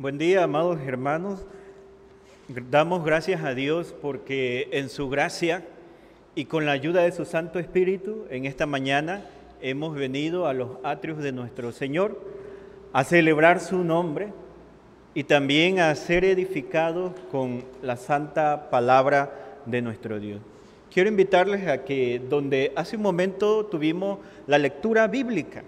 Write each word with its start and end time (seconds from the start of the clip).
Buen 0.00 0.16
día, 0.16 0.44
amados 0.44 0.78
hermanos. 0.86 1.44
Damos 2.70 3.04
gracias 3.04 3.42
a 3.42 3.52
Dios 3.52 3.92
porque 4.00 4.68
en 4.70 4.90
su 4.90 5.08
gracia 5.08 5.64
y 6.36 6.44
con 6.44 6.66
la 6.66 6.70
ayuda 6.70 7.02
de 7.02 7.10
su 7.10 7.24
Santo 7.24 7.58
Espíritu, 7.58 8.24
en 8.30 8.44
esta 8.44 8.64
mañana 8.64 9.24
hemos 9.60 9.96
venido 9.96 10.46
a 10.46 10.54
los 10.54 10.68
atrios 10.84 11.18
de 11.18 11.32
nuestro 11.32 11.72
Señor 11.72 12.16
a 12.92 13.02
celebrar 13.02 13.58
su 13.58 13.78
nombre 13.78 14.28
y 15.14 15.24
también 15.24 15.80
a 15.80 15.92
ser 15.96 16.24
edificados 16.24 17.10
con 17.32 17.64
la 17.82 17.96
santa 17.96 18.70
palabra 18.70 19.32
de 19.66 19.82
nuestro 19.82 20.20
Dios. 20.20 20.40
Quiero 20.92 21.08
invitarles 21.08 21.66
a 21.66 21.82
que 21.82 22.20
donde 22.20 22.72
hace 22.76 22.94
un 22.94 23.02
momento 23.02 23.66
tuvimos 23.66 24.20
la 24.46 24.58
lectura 24.58 25.08
bíblica, 25.08 25.64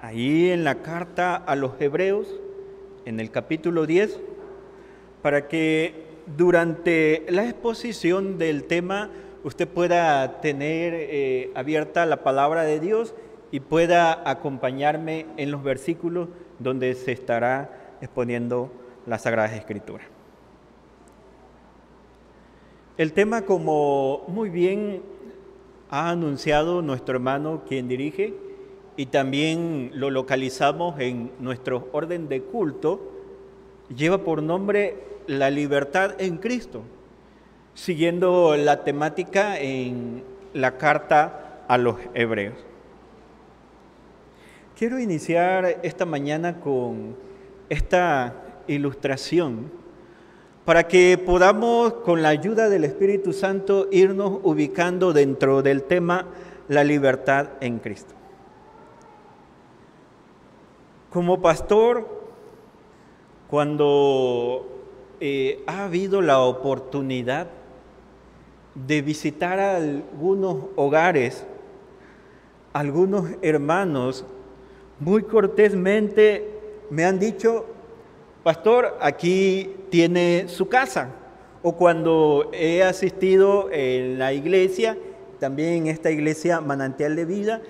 ahí 0.00 0.50
en 0.50 0.64
la 0.64 0.82
carta 0.82 1.36
a 1.36 1.54
los 1.54 1.80
hebreos, 1.80 2.26
en 3.06 3.20
el 3.20 3.30
capítulo 3.30 3.86
10, 3.86 4.20
para 5.22 5.48
que 5.48 6.04
durante 6.36 7.24
la 7.30 7.44
exposición 7.44 8.36
del 8.36 8.64
tema 8.64 9.10
usted 9.44 9.66
pueda 9.66 10.40
tener 10.40 10.92
eh, 10.94 11.50
abierta 11.54 12.04
la 12.04 12.22
palabra 12.22 12.64
de 12.64 12.80
Dios 12.80 13.14
y 13.50 13.60
pueda 13.60 14.28
acompañarme 14.28 15.26
en 15.36 15.52
los 15.52 15.62
versículos 15.62 16.28
donde 16.58 16.94
se 16.94 17.12
estará 17.12 17.96
exponiendo 18.00 18.72
las 19.06 19.22
Sagradas 19.22 19.52
Escrituras. 19.52 20.06
El 22.96 23.12
tema, 23.12 23.42
como 23.42 24.24
muy 24.26 24.50
bien 24.50 25.02
ha 25.90 26.10
anunciado 26.10 26.82
nuestro 26.82 27.14
hermano 27.14 27.62
quien 27.68 27.86
dirige, 27.86 28.34
y 28.96 29.06
también 29.06 29.90
lo 29.94 30.10
localizamos 30.10 30.98
en 31.00 31.30
nuestro 31.38 31.88
orden 31.92 32.28
de 32.28 32.42
culto, 32.42 33.12
lleva 33.94 34.18
por 34.18 34.42
nombre 34.42 34.96
la 35.26 35.50
libertad 35.50 36.14
en 36.18 36.38
Cristo, 36.38 36.82
siguiendo 37.74 38.56
la 38.56 38.84
temática 38.84 39.58
en 39.60 40.24
la 40.54 40.78
carta 40.78 41.62
a 41.68 41.76
los 41.76 41.96
hebreos. 42.14 42.54
Quiero 44.78 44.98
iniciar 44.98 45.80
esta 45.82 46.06
mañana 46.06 46.60
con 46.60 47.16
esta 47.68 48.34
ilustración 48.66 49.70
para 50.64 50.88
que 50.88 51.16
podamos, 51.16 51.94
con 51.94 52.22
la 52.22 52.30
ayuda 52.30 52.68
del 52.68 52.84
Espíritu 52.84 53.32
Santo, 53.32 53.88
irnos 53.92 54.40
ubicando 54.42 55.12
dentro 55.12 55.62
del 55.62 55.84
tema 55.84 56.26
la 56.68 56.82
libertad 56.82 57.50
en 57.60 57.78
Cristo. 57.78 58.15
Como 61.16 61.40
pastor, 61.40 62.06
cuando 63.48 64.66
eh, 65.18 65.64
ha 65.66 65.84
habido 65.84 66.20
la 66.20 66.40
oportunidad 66.40 67.46
de 68.74 69.00
visitar 69.00 69.58
algunos 69.58 70.64
hogares, 70.76 71.46
algunos 72.74 73.30
hermanos 73.40 74.26
muy 75.00 75.22
cortésmente 75.22 76.50
me 76.90 77.06
han 77.06 77.18
dicho, 77.18 77.64
pastor, 78.42 78.98
aquí 79.00 79.74
tiene 79.88 80.44
su 80.48 80.68
casa. 80.68 81.08
O 81.62 81.76
cuando 81.76 82.50
he 82.52 82.82
asistido 82.82 83.70
en 83.72 84.18
la 84.18 84.34
iglesia, 84.34 84.98
también 85.40 85.72
en 85.72 85.86
esta 85.86 86.10
iglesia 86.10 86.60
manantial 86.60 87.16
de 87.16 87.24
vida, 87.24 87.62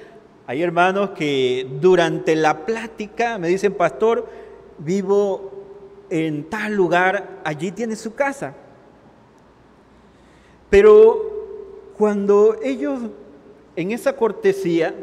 hay 0.46 0.62
hermanos 0.62 1.10
que 1.10 1.66
durante 1.80 2.36
la 2.36 2.64
plática 2.64 3.36
me 3.36 3.48
dicen, 3.48 3.74
pastor, 3.74 4.28
vivo 4.78 5.50
en 6.08 6.44
tal 6.44 6.74
lugar, 6.74 7.40
allí 7.42 7.72
tiene 7.72 7.96
su 7.96 8.14
casa. 8.14 8.54
Pero 10.70 11.92
cuando 11.98 12.56
ellos 12.62 13.00
en 13.74 13.90
esa 13.90 14.14
cortesía 14.14 14.94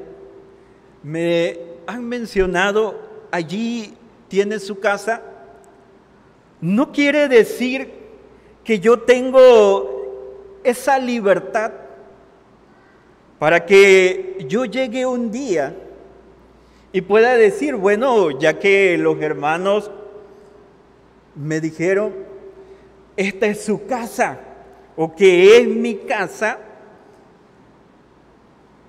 me 1.03 1.59
han 1.87 2.07
mencionado, 2.07 2.95
allí 3.29 3.95
tiene 4.29 4.59
su 4.59 4.79
casa, 4.79 5.21
no 6.61 6.93
quiere 6.93 7.27
decir 7.27 7.91
que 8.63 8.79
yo 8.79 8.99
tengo 8.99 10.61
esa 10.63 10.97
libertad 10.99 11.82
para 13.43 13.65
que 13.65 14.45
yo 14.47 14.63
llegue 14.63 15.05
un 15.05 15.29
día 15.29 15.75
y 16.93 17.01
pueda 17.01 17.35
decir, 17.35 17.75
bueno, 17.75 18.39
ya 18.39 18.57
que 18.57 18.97
los 18.97 19.21
hermanos 19.21 19.91
me 21.35 21.59
dijeron, 21.59 22.13
esta 23.17 23.47
es 23.47 23.65
su 23.65 23.85
casa 23.85 24.39
o 24.95 25.13
que 25.13 25.57
es 25.57 25.67
mi 25.67 25.95
casa, 25.95 26.57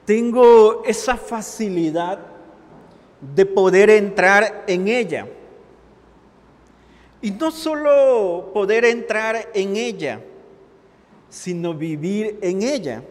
tengo 0.04 0.84
esa 0.84 1.16
facilidad 1.16 2.20
de 3.20 3.46
poder 3.46 3.90
entrar 3.90 4.62
en 4.68 4.86
ella. 4.86 5.26
Y 7.20 7.32
no 7.32 7.50
solo 7.50 8.52
poder 8.54 8.84
entrar 8.84 9.48
en 9.52 9.74
ella, 9.74 10.20
sino 11.28 11.74
vivir 11.74 12.38
en 12.40 12.62
ella. 12.62 13.02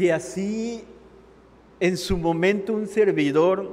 Si 0.00 0.08
así 0.08 0.82
en 1.78 1.98
su 1.98 2.16
momento 2.16 2.72
un 2.72 2.86
servidor 2.86 3.70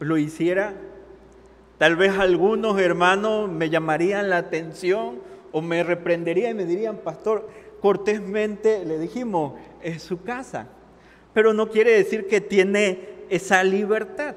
lo 0.00 0.18
hiciera, 0.18 0.74
tal 1.78 1.94
vez 1.94 2.18
algunos 2.18 2.80
hermanos 2.80 3.48
me 3.48 3.70
llamarían 3.70 4.28
la 4.28 4.38
atención 4.38 5.20
o 5.52 5.62
me 5.62 5.84
reprenderían 5.84 6.50
y 6.50 6.54
me 6.54 6.64
dirían, 6.64 6.96
pastor, 6.96 7.48
cortésmente 7.80 8.84
le 8.84 8.98
dijimos, 8.98 9.52
es 9.84 10.02
su 10.02 10.24
casa, 10.24 10.66
pero 11.32 11.54
no 11.54 11.70
quiere 11.70 11.92
decir 11.92 12.26
que 12.26 12.40
tiene 12.40 12.98
esa 13.30 13.62
libertad 13.62 14.34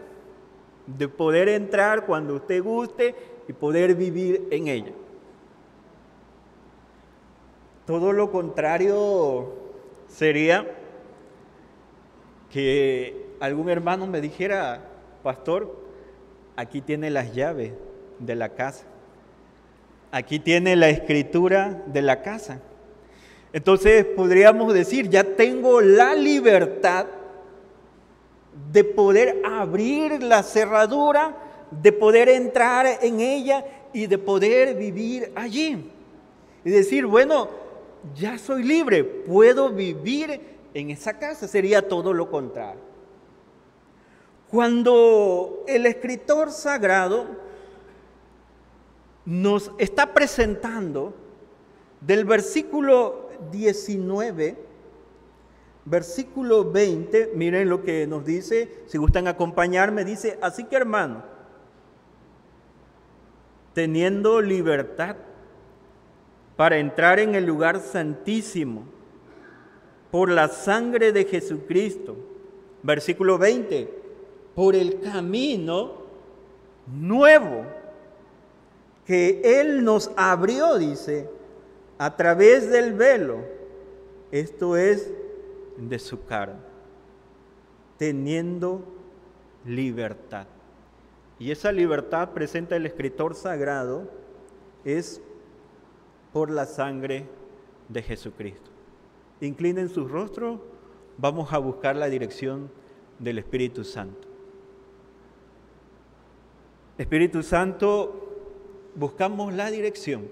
de 0.86 1.08
poder 1.08 1.50
entrar 1.50 2.06
cuando 2.06 2.36
usted 2.36 2.62
guste 2.62 3.16
y 3.48 3.54
poder 3.54 3.96
vivir 3.96 4.48
en 4.52 4.68
ella. 4.68 4.94
Todo 7.88 8.14
lo 8.14 8.32
contrario 8.32 9.61
sería 10.16 10.68
que 12.52 13.26
algún 13.40 13.70
hermano 13.70 14.08
me 14.08 14.22
dijera, 14.22 14.82
pastor, 15.24 15.76
aquí 16.56 16.82
tiene 16.82 17.10
las 17.10 17.34
llaves 17.34 17.74
de 18.20 18.36
la 18.36 18.50
casa, 18.50 18.86
aquí 20.12 20.40
tiene 20.40 20.76
la 20.76 20.90
escritura 20.90 21.82
de 21.88 22.02
la 22.02 22.22
casa. 22.22 22.62
Entonces 23.54 24.06
podríamos 24.06 24.74
decir, 24.74 25.10
ya 25.10 25.24
tengo 25.24 25.82
la 25.82 26.14
libertad 26.16 27.08
de 28.72 28.84
poder 28.84 29.42
abrir 29.46 30.22
la 30.24 30.44
cerradura, 30.44 31.36
de 31.72 31.92
poder 31.92 32.30
entrar 32.30 32.86
en 33.02 33.20
ella 33.20 33.66
y 33.94 34.08
de 34.08 34.18
poder 34.18 34.76
vivir 34.76 35.32
allí. 35.36 35.90
Y 36.64 36.70
decir, 36.70 37.06
bueno, 37.06 37.61
ya 38.16 38.38
soy 38.38 38.64
libre, 38.64 39.04
puedo 39.04 39.70
vivir 39.70 40.42
en 40.74 40.90
esa 40.92 41.18
casa. 41.18 41.48
Sería 41.48 41.88
todo 41.88 42.14
lo 42.14 42.30
contrario. 42.30 42.82
Cuando 44.50 45.64
el 45.68 45.86
escritor 45.86 46.52
sagrado 46.52 47.28
nos 49.26 49.72
está 49.78 50.14
presentando 50.14 51.14
del 52.02 52.26
versículo 52.26 53.30
19, 53.52 54.58
versículo 55.86 56.70
20, 56.70 57.32
miren 57.36 57.70
lo 57.70 57.82
que 57.82 58.08
nos 58.08 58.26
dice, 58.26 58.84
si 58.88 58.98
gustan 58.98 59.28
acompañarme, 59.28 60.04
dice, 60.04 60.38
así 60.42 60.66
que 60.66 60.76
hermano, 60.76 61.24
teniendo 63.74 64.42
libertad 64.42 65.16
para 66.62 66.78
entrar 66.78 67.18
en 67.18 67.34
el 67.34 67.44
lugar 67.44 67.80
santísimo 67.80 68.84
por 70.12 70.30
la 70.30 70.48
sangre 70.48 71.12
de 71.12 71.26
Jesucristo. 71.26 72.16
Versículo 72.84 73.40
20, 73.40 73.92
por 74.54 74.76
el 74.76 75.00
camino 75.00 75.94
nuevo 76.86 77.66
que 79.08 79.42
Él 79.44 79.84
nos 79.84 80.12
abrió, 80.16 80.78
dice, 80.78 81.28
a 81.98 82.16
través 82.16 82.70
del 82.70 82.94
velo. 82.94 83.40
Esto 84.32 84.78
es 84.78 85.10
de 85.78 85.98
su 85.98 86.26
carne, 86.26 86.60
teniendo 87.98 88.84
libertad. 89.66 90.46
Y 91.40 91.50
esa 91.50 91.72
libertad, 91.72 92.30
presenta 92.36 92.76
el 92.76 92.86
escritor 92.86 93.34
sagrado, 93.34 94.08
es 94.86 95.24
por 96.34 96.50
la 96.50 96.66
sangre 96.66 97.26
de 97.90 98.02
Jesucristo. 98.02 98.72
Inclinen 99.42 99.90
su 99.90 100.08
rostro, 100.08 100.64
vamos 101.18 101.52
a 101.52 101.58
buscar 101.58 101.96
la 101.96 102.08
dirección 102.08 102.70
del 103.20 103.40
Espíritu 103.40 103.84
Santo. 103.84 104.28
Espíritu 106.98 107.42
Santo, 107.42 108.30
buscamos 108.96 109.54
la 109.54 109.72
dirección, 109.72 110.28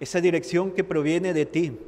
esa 0.00 0.20
dirección 0.20 0.72
que 0.72 0.82
proviene 0.82 1.32
de 1.32 1.46
ti, 1.46 1.78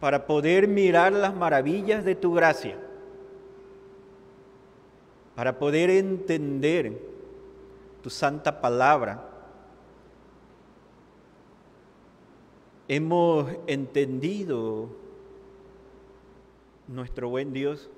para 0.00 0.26
poder 0.26 0.66
mirar 0.66 1.12
las 1.12 1.34
maravillas 1.34 2.04
de 2.04 2.14
tu 2.14 2.32
gracia, 2.32 2.76
para 5.36 5.58
poder 5.58 5.90
entender 5.90 6.98
tu 8.02 8.10
santa 8.10 8.60
palabra. 8.60 9.31
Hemos 12.94 13.50
entendido 13.68 14.90
nuestro 16.86 17.30
buen 17.30 17.54
Dios 17.54 17.88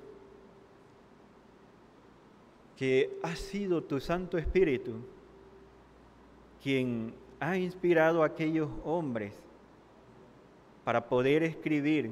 que 2.77 3.19
ha 3.21 3.35
sido 3.35 3.83
tu 3.83 3.99
Santo 3.99 4.37
Espíritu 4.37 4.93
quien 6.63 7.13
ha 7.41 7.57
inspirado 7.57 8.23
a 8.23 8.27
aquellos 8.27 8.69
hombres 8.85 9.33
para 10.85 11.09
poder 11.09 11.43
escribir 11.43 12.11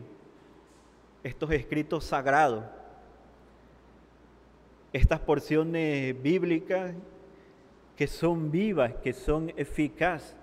estos 1.23 1.51
escritos 1.51 2.03
sagrados, 2.03 2.65
estas 4.91 5.21
porciones 5.21 6.21
bíblicas 6.21 6.93
que 7.95 8.07
son 8.07 8.51
vivas, 8.51 8.93
que 8.95 9.13
son 9.13 9.53
eficaces 9.55 10.42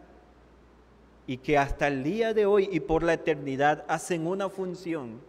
y 1.30 1.36
que 1.36 1.56
hasta 1.56 1.86
el 1.86 2.02
día 2.02 2.34
de 2.34 2.44
hoy 2.44 2.68
y 2.72 2.80
por 2.80 3.04
la 3.04 3.12
eternidad 3.12 3.84
hacen 3.86 4.26
una 4.26 4.48
función 4.48 5.20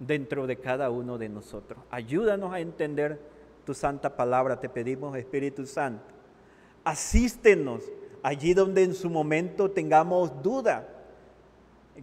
dentro 0.00 0.48
de 0.48 0.56
cada 0.56 0.90
uno 0.90 1.18
de 1.18 1.28
nosotros. 1.28 1.78
Ayúdanos 1.88 2.52
a 2.52 2.58
entender 2.58 3.20
tu 3.64 3.74
santa 3.74 4.16
palabra, 4.16 4.58
te 4.58 4.68
pedimos 4.68 5.16
Espíritu 5.16 5.66
Santo. 5.66 6.02
Asístenos 6.82 7.84
allí 8.24 8.54
donde 8.54 8.82
en 8.82 8.92
su 8.92 9.08
momento 9.08 9.70
tengamos 9.70 10.42
duda. 10.42 10.88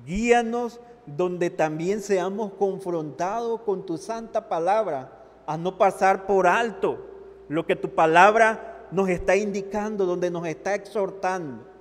Guíanos 0.06 0.80
donde 1.06 1.50
también 1.50 2.00
seamos 2.00 2.54
confrontados 2.54 3.60
con 3.60 3.86
tu 3.86 3.98
santa 3.98 4.48
palabra, 4.48 5.12
a 5.46 5.58
no 5.58 5.78
pasar 5.78 6.26
por 6.26 6.48
alto 6.48 7.06
lo 7.50 7.66
que 7.66 7.76
tu 7.76 7.90
palabra 7.90 8.88
nos 8.90 9.10
está 9.10 9.36
indicando, 9.36 10.06
donde 10.06 10.32
nos 10.32 10.48
está 10.48 10.76
exhortando. 10.76 11.75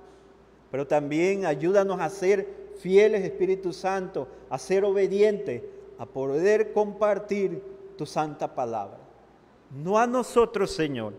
Pero 0.75 0.87
también 0.87 1.45
ayúdanos 1.45 2.01
a 2.01 2.09
ser 2.09 2.73
fieles, 2.81 3.23
Espíritu 3.23 3.71
Santo, 3.71 4.27
a 4.49 4.59
ser 4.59 4.83
obedientes, 4.83 5.63
a 5.97 6.05
poder 6.05 6.73
compartir 6.73 7.63
tu 7.97 8.05
santa 8.05 8.53
palabra. 8.53 8.97
No 9.71 9.97
a 9.97 10.05
nosotros, 10.05 10.71
Señor, 10.71 11.13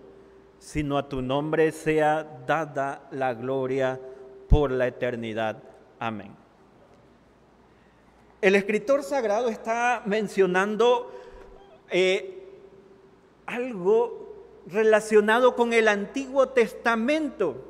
sino 0.58 0.98
a 0.98 1.08
tu 1.08 1.22
nombre 1.22 1.72
sea 1.72 2.42
dada 2.46 3.08
la 3.10 3.32
gloria 3.32 3.98
por 4.46 4.70
la 4.70 4.88
eternidad. 4.88 5.56
Amén. 5.98 6.36
El 8.42 8.56
escritor 8.56 9.02
sagrado 9.04 9.48
está 9.48 10.02
mencionando 10.04 11.10
eh, 11.88 12.46
algo 13.46 14.34
relacionado 14.66 15.56
con 15.56 15.72
el 15.72 15.88
Antiguo 15.88 16.50
Testamento 16.50 17.65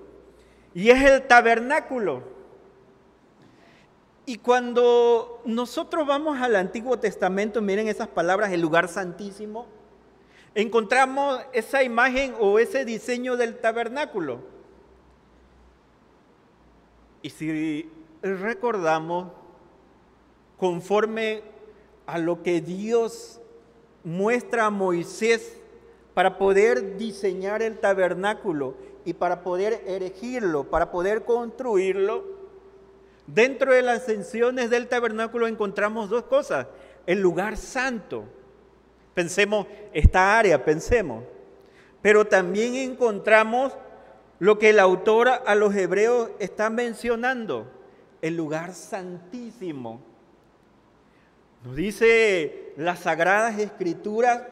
y 0.76 0.90
es 0.90 1.02
el 1.10 1.26
tabernáculo. 1.26 2.22
Y 4.26 4.36
cuando 4.36 5.40
nosotros 5.46 6.06
vamos 6.06 6.38
al 6.38 6.54
Antiguo 6.54 6.98
Testamento, 6.98 7.62
miren 7.62 7.88
esas 7.88 8.08
palabras, 8.08 8.52
el 8.52 8.60
lugar 8.60 8.88
santísimo, 8.88 9.66
encontramos 10.54 11.40
esa 11.54 11.82
imagen 11.82 12.34
o 12.38 12.58
ese 12.58 12.84
diseño 12.84 13.38
del 13.38 13.56
tabernáculo. 13.58 14.40
Y 17.22 17.30
si 17.30 17.90
recordamos, 18.20 19.28
conforme 20.58 21.42
a 22.04 22.18
lo 22.18 22.42
que 22.42 22.60
Dios 22.60 23.40
muestra 24.04 24.66
a 24.66 24.70
Moisés 24.70 25.56
para 26.12 26.36
poder 26.36 26.98
diseñar 26.98 27.62
el 27.62 27.78
tabernáculo 27.78 28.74
y 29.06 29.14
para 29.14 29.42
poder 29.42 29.82
erigirlo, 29.86 30.64
para 30.64 30.90
poder 30.90 31.24
construirlo, 31.24 32.24
dentro 33.26 33.72
de 33.72 33.80
las 33.80 34.02
ascensiones 34.02 34.68
del 34.68 34.88
tabernáculo 34.88 35.46
encontramos 35.46 36.10
dos 36.10 36.24
cosas. 36.24 36.66
El 37.06 37.20
lugar 37.20 37.56
santo, 37.56 38.24
Pensemos 39.16 39.66
esta 39.94 40.38
área, 40.38 40.62
pensemos. 40.62 41.24
Pero 42.02 42.26
también 42.26 42.74
encontramos 42.74 43.72
lo 44.38 44.58
que 44.58 44.68
el 44.68 44.78
autor 44.78 45.28
a 45.28 45.54
los 45.54 45.74
hebreos 45.74 46.28
está 46.38 46.68
mencionando, 46.68 47.66
el 48.20 48.36
lugar 48.36 48.74
santísimo. 48.74 50.02
Nos 51.64 51.76
dice 51.76 52.74
las 52.76 52.98
sagradas 52.98 53.58
escrituras 53.58 54.42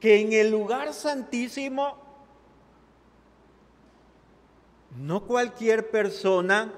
que 0.00 0.20
en 0.20 0.34
el 0.34 0.50
lugar 0.50 0.92
santísimo 0.92 1.96
no 4.98 5.24
cualquier 5.24 5.90
persona 5.90 6.72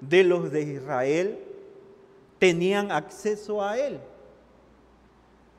de 0.00 0.24
los 0.24 0.50
de 0.50 0.62
Israel 0.62 1.38
tenían 2.38 2.90
acceso 2.92 3.62
a 3.62 3.78
él. 3.78 4.00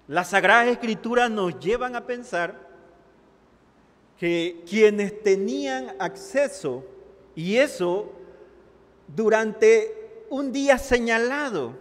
Las 0.07 0.29
Sagradas 0.29 0.67
Escrituras 0.67 1.29
nos 1.29 1.59
llevan 1.59 1.95
a 1.95 2.05
pensar 2.05 2.67
que 4.17 4.63
quienes 4.67 5.21
tenían 5.21 5.95
acceso, 5.99 6.83
y 7.35 7.57
eso 7.57 8.11
durante 9.07 10.25
un 10.29 10.51
día 10.51 10.77
señalado, 10.77 11.73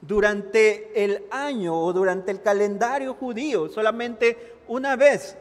durante 0.00 1.04
el 1.04 1.24
año 1.30 1.78
o 1.78 1.92
durante 1.92 2.30
el 2.30 2.40
calendario 2.40 3.14
judío, 3.14 3.68
solamente 3.68 4.54
una 4.68 4.96
vez, 4.96 5.36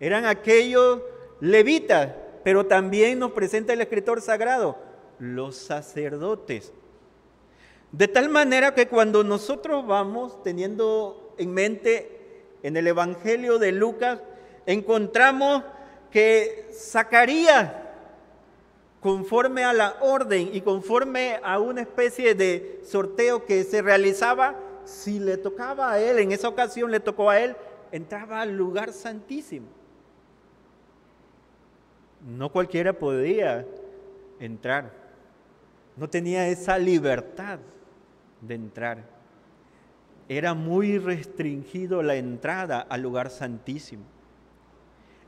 eran 0.00 0.26
aquellos 0.26 1.00
levitas, 1.42 2.08
pero 2.44 2.66
también 2.66 3.18
nos 3.18 3.32
presenta 3.32 3.72
el 3.72 3.80
escritor 3.80 4.20
sagrado, 4.20 4.78
los 5.18 5.56
sacerdotes. 5.56 6.72
De 7.90 8.06
tal 8.06 8.28
manera 8.28 8.74
que 8.74 8.86
cuando 8.86 9.24
nosotros 9.24 9.84
vamos 9.84 10.40
teniendo 10.44 11.34
en 11.38 11.52
mente 11.52 12.44
en 12.62 12.76
el 12.76 12.86
Evangelio 12.86 13.58
de 13.58 13.72
Lucas, 13.72 14.20
encontramos 14.66 15.64
que 16.12 16.68
Zacarías, 16.72 17.72
conforme 19.00 19.64
a 19.64 19.72
la 19.72 19.96
orden 20.00 20.50
y 20.52 20.60
conforme 20.60 21.40
a 21.42 21.58
una 21.58 21.80
especie 21.80 22.36
de 22.36 22.80
sorteo 22.84 23.44
que 23.44 23.64
se 23.64 23.82
realizaba, 23.82 24.54
si 24.84 25.18
le 25.18 25.38
tocaba 25.38 25.90
a 25.90 25.98
él, 25.98 26.20
en 26.20 26.30
esa 26.30 26.48
ocasión 26.48 26.92
le 26.92 27.00
tocó 27.00 27.30
a 27.30 27.40
él, 27.40 27.56
entraba 27.90 28.42
al 28.42 28.56
lugar 28.56 28.92
santísimo. 28.92 29.81
No 32.26 32.50
cualquiera 32.50 32.92
podía 32.92 33.66
entrar, 34.38 34.92
no 35.96 36.08
tenía 36.08 36.48
esa 36.48 36.78
libertad 36.78 37.58
de 38.40 38.54
entrar. 38.54 39.04
Era 40.28 40.54
muy 40.54 40.98
restringido 40.98 42.02
la 42.02 42.14
entrada 42.14 42.80
al 42.80 43.02
lugar 43.02 43.30
santísimo. 43.30 44.04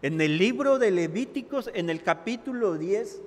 En 0.02 0.20
el 0.20 0.38
libro 0.38 0.78
de 0.78 0.90
Levíticos, 0.90 1.70
en 1.74 1.90
el 1.90 2.02
capítulo 2.02 2.78
10, 2.78 3.22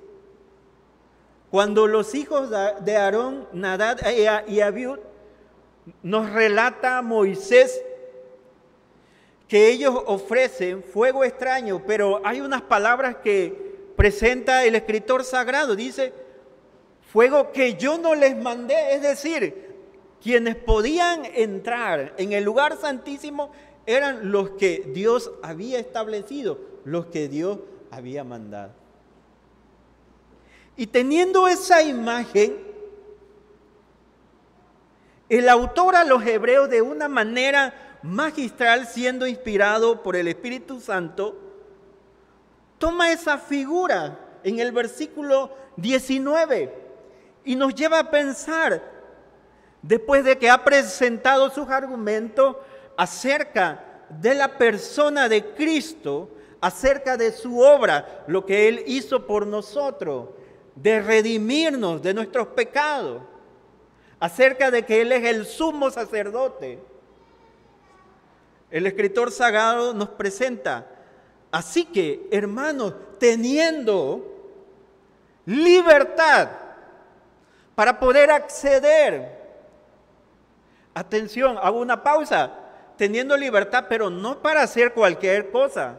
cuando 1.50 1.86
los 1.86 2.14
hijos 2.14 2.50
de 2.50 2.96
Aarón, 2.96 3.48
Nadad 3.52 3.98
y 4.46 4.60
Abiud, 4.60 4.98
nos 6.02 6.30
relata 6.30 7.00
Moisés 7.02 7.82
que 9.48 9.70
ellos 9.70 9.94
ofrecen 10.06 10.84
fuego 10.84 11.24
extraño, 11.24 11.82
pero 11.86 12.20
hay 12.22 12.42
unas 12.42 12.60
palabras 12.62 13.16
que 13.16 13.92
presenta 13.96 14.64
el 14.64 14.74
escritor 14.74 15.24
sagrado. 15.24 15.74
Dice, 15.74 16.12
fuego 17.10 17.50
que 17.50 17.74
yo 17.74 17.96
no 17.96 18.14
les 18.14 18.36
mandé, 18.36 18.94
es 18.94 19.02
decir, 19.02 19.74
quienes 20.22 20.54
podían 20.54 21.24
entrar 21.24 22.14
en 22.18 22.34
el 22.34 22.44
lugar 22.44 22.76
santísimo 22.76 23.50
eran 23.86 24.30
los 24.30 24.50
que 24.50 24.84
Dios 24.92 25.32
había 25.42 25.78
establecido, 25.78 26.58
los 26.84 27.06
que 27.06 27.28
Dios 27.28 27.58
había 27.90 28.24
mandado. 28.24 28.72
Y 30.76 30.88
teniendo 30.88 31.48
esa 31.48 31.82
imagen, 31.82 32.54
el 35.30 35.48
autor 35.48 35.96
a 35.96 36.04
los 36.04 36.24
hebreos 36.26 36.68
de 36.68 36.82
una 36.82 37.08
manera 37.08 37.87
magistral, 38.02 38.86
siendo 38.86 39.26
inspirado 39.26 40.02
por 40.02 40.16
el 40.16 40.28
Espíritu 40.28 40.80
Santo, 40.80 41.36
toma 42.78 43.12
esa 43.12 43.38
figura 43.38 44.18
en 44.44 44.58
el 44.60 44.72
versículo 44.72 45.50
19 45.76 46.74
y 47.44 47.56
nos 47.56 47.74
lleva 47.74 47.98
a 47.98 48.10
pensar 48.10 48.82
después 49.82 50.24
de 50.24 50.38
que 50.38 50.50
ha 50.50 50.64
presentado 50.64 51.50
sus 51.50 51.68
argumentos 51.68 52.56
acerca 52.96 53.84
de 54.08 54.34
la 54.34 54.58
persona 54.58 55.28
de 55.28 55.54
Cristo, 55.54 56.30
acerca 56.60 57.16
de 57.16 57.32
su 57.32 57.60
obra, 57.60 58.24
lo 58.26 58.44
que 58.44 58.68
Él 58.68 58.82
hizo 58.86 59.26
por 59.26 59.46
nosotros, 59.46 60.30
de 60.74 61.00
redimirnos 61.00 62.02
de 62.02 62.14
nuestros 62.14 62.48
pecados, 62.48 63.22
acerca 64.20 64.70
de 64.70 64.84
que 64.84 65.00
Él 65.02 65.12
es 65.12 65.24
el 65.24 65.46
sumo 65.46 65.90
sacerdote. 65.90 66.80
El 68.70 68.86
escritor 68.86 69.32
sagrado 69.32 69.94
nos 69.94 70.10
presenta, 70.10 70.86
así 71.50 71.84
que 71.86 72.28
hermanos, 72.30 72.94
teniendo 73.18 74.24
libertad 75.46 76.48
para 77.74 77.98
poder 77.98 78.30
acceder, 78.30 79.38
atención, 80.92 81.58
hago 81.62 81.80
una 81.80 82.02
pausa, 82.02 82.52
teniendo 82.96 83.36
libertad, 83.36 83.86
pero 83.88 84.10
no 84.10 84.42
para 84.42 84.62
hacer 84.62 84.92
cualquier 84.92 85.50
cosa, 85.50 85.98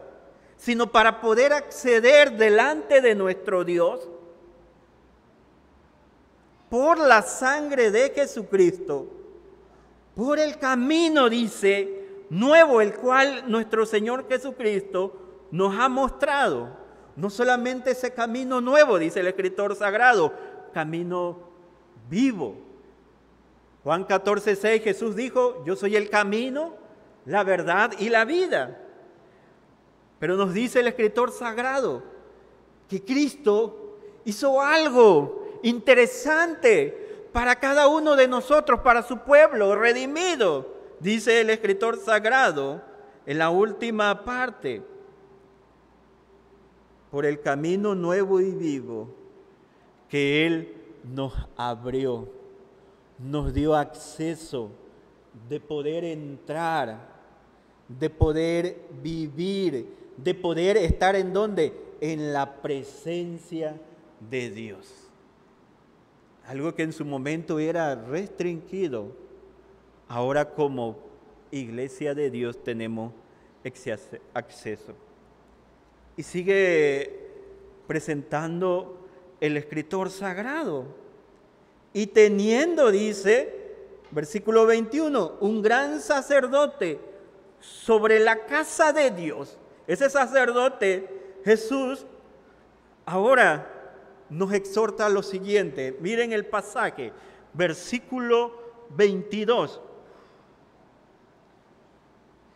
sino 0.57 0.91
para 0.91 1.21
poder 1.21 1.53
acceder 1.53 2.33
delante 2.33 3.01
de 3.01 3.15
nuestro 3.15 3.63
Dios 3.63 4.07
por 6.69 6.99
la 6.99 7.23
sangre 7.23 7.89
de 7.89 8.11
Jesucristo, 8.11 9.07
por 10.15 10.37
el 10.37 10.59
camino, 10.59 11.29
dice, 11.29 11.98
nuevo, 12.29 12.81
el 12.81 12.93
cual 12.93 13.43
nuestro 13.47 13.85
Señor 13.85 14.27
Jesucristo 14.27 15.47
nos 15.51 15.75
ha 15.77 15.89
mostrado. 15.89 16.77
No 17.15 17.29
solamente 17.29 17.91
ese 17.91 18.13
camino 18.13 18.61
nuevo, 18.61 18.97
dice 18.97 19.19
el 19.19 19.27
escritor 19.27 19.75
sagrado, 19.75 20.33
camino 20.73 21.39
vivo. 22.09 22.55
Juan 23.83 24.03
14, 24.03 24.55
6, 24.55 24.83
Jesús 24.83 25.15
dijo, 25.15 25.63
yo 25.65 25.75
soy 25.75 25.95
el 25.95 26.09
camino, 26.09 26.75
la 27.25 27.43
verdad 27.43 27.91
y 27.97 28.09
la 28.09 28.25
vida. 28.25 28.79
Pero 30.19 30.35
nos 30.35 30.53
dice 30.53 30.81
el 30.81 30.87
escritor 30.87 31.31
sagrado 31.31 32.03
que 32.87 33.03
Cristo 33.03 33.97
hizo 34.25 34.61
algo 34.61 35.59
interesante 35.63 37.27
para 37.31 37.55
cada 37.59 37.87
uno 37.87 38.15
de 38.15 38.27
nosotros, 38.27 38.81
para 38.81 39.03
su 39.03 39.19
pueblo 39.19 39.75
redimido, 39.75 40.78
dice 40.99 41.41
el 41.41 41.49
escritor 41.49 41.97
sagrado 41.97 42.81
en 43.25 43.37
la 43.37 43.49
última 43.49 44.23
parte, 44.23 44.81
por 47.11 47.25
el 47.25 47.41
camino 47.41 47.95
nuevo 47.95 48.39
y 48.39 48.51
vivo 48.51 49.09
que 50.09 50.45
Él 50.45 50.73
nos 51.03 51.33
abrió, 51.55 52.27
nos 53.17 53.53
dio 53.53 53.75
acceso 53.75 54.71
de 55.47 55.59
poder 55.59 56.03
entrar, 56.03 57.09
de 57.87 58.09
poder 58.09 58.77
vivir, 59.01 59.87
de 60.17 60.33
poder 60.35 60.77
estar 60.77 61.15
en 61.15 61.33
donde? 61.33 61.73
En 62.01 62.33
la 62.33 62.61
presencia 62.61 63.79
de 64.29 64.49
Dios. 64.49 65.09
Algo 66.47 66.73
que 66.73 66.83
en 66.83 66.93
su 66.93 67.05
momento 67.05 67.59
era 67.59 67.95
restringido, 67.95 69.11
ahora 70.09 70.53
como 70.53 70.97
iglesia 71.51 72.13
de 72.13 72.29
Dios 72.29 72.61
tenemos 72.61 73.13
acceso. 74.33 74.93
Y 76.17 76.23
sigue 76.23 77.29
presentando 77.87 79.07
el 79.39 79.55
escritor 79.55 80.09
sagrado. 80.09 80.85
Y 81.93 82.07
teniendo, 82.07 82.91
dice, 82.91 83.53
versículo 84.11 84.65
21, 84.65 85.37
un 85.39 85.61
gran 85.61 86.01
sacerdote 86.01 86.99
sobre 87.61 88.19
la 88.19 88.45
casa 88.45 88.91
de 88.91 89.11
Dios 89.11 89.57
ese 89.89 90.07
sacerdote, 90.07 91.09
Jesús, 91.43 92.05
ahora 93.07 93.67
nos 94.29 94.53
exhorta 94.53 95.07
a 95.07 95.09
lo 95.09 95.23
siguiente. 95.23 95.97
Miren 95.99 96.31
el 96.31 96.45
pasaje, 96.45 97.11
versículo 97.55 98.53
22. 98.91 99.81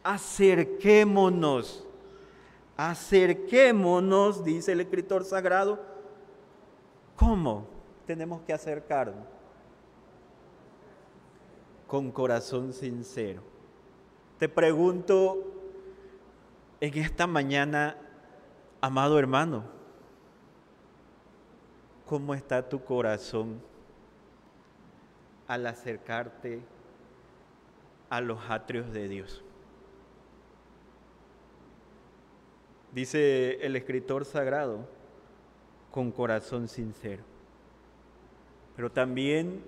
Acerquémonos, 0.03 1.87
acerquémonos, 2.75 4.43
dice 4.43 4.73
el 4.73 4.81
escritor 4.81 5.23
sagrado. 5.23 5.79
¿Cómo 7.15 7.67
tenemos 8.05 8.41
que 8.41 8.51
acercarnos? 8.51 9.25
Con 11.87 12.11
corazón 12.11 12.73
sincero. 12.73 13.41
Te 14.39 14.49
pregunto, 14.49 15.53
en 16.81 16.97
esta 16.97 17.27
mañana, 17.27 17.95
amado 18.81 19.17
hermano, 19.17 19.63
¿cómo 22.05 22.33
está 22.33 22.67
tu 22.67 22.83
corazón 22.83 23.61
al 25.47 25.65
acercarte 25.65 26.61
a 28.09 28.19
los 28.19 28.39
atrios 28.49 28.91
de 28.91 29.07
Dios? 29.07 29.42
Dice 32.93 33.65
el 33.65 33.75
escritor 33.75 34.25
sagrado, 34.25 34.87
con 35.91 36.11
corazón 36.11 36.67
sincero. 36.67 37.23
Pero 38.75 38.91
también 38.91 39.63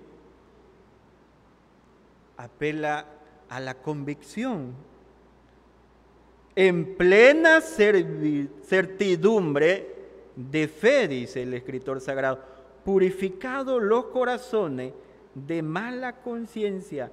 apela 2.36 3.06
a 3.48 3.60
la 3.60 3.74
convicción 3.74 4.74
en 6.56 6.96
plena 6.96 7.60
certidumbre 7.60 9.94
de 10.34 10.66
fe, 10.68 11.06
dice 11.06 11.42
el 11.42 11.52
escritor 11.54 12.00
sagrado, 12.00 12.40
purificado 12.84 13.78
los 13.78 14.06
corazones 14.06 14.92
de 15.34 15.62
mala 15.62 16.22
conciencia 16.22 17.12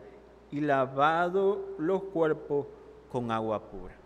y 0.49 0.61
lavado 0.61 1.75
los 1.77 2.03
cuerpos 2.03 2.65
con 3.11 3.29
agua 3.31 3.69
pura. 3.69 4.02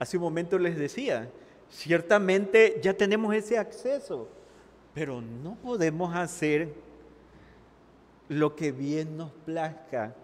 Hace 0.00 0.16
un 0.16 0.22
momento 0.22 0.58
les 0.58 0.78
decía, 0.78 1.30
ciertamente 1.68 2.80
ya 2.82 2.94
tenemos 2.94 3.34
ese 3.34 3.58
acceso, 3.58 4.28
pero 4.94 5.20
no 5.20 5.56
podemos 5.56 6.16
hacer 6.16 6.74
lo 8.28 8.56
que 8.56 8.72
bien 8.72 9.18
nos 9.18 9.30
plazca 9.44 10.14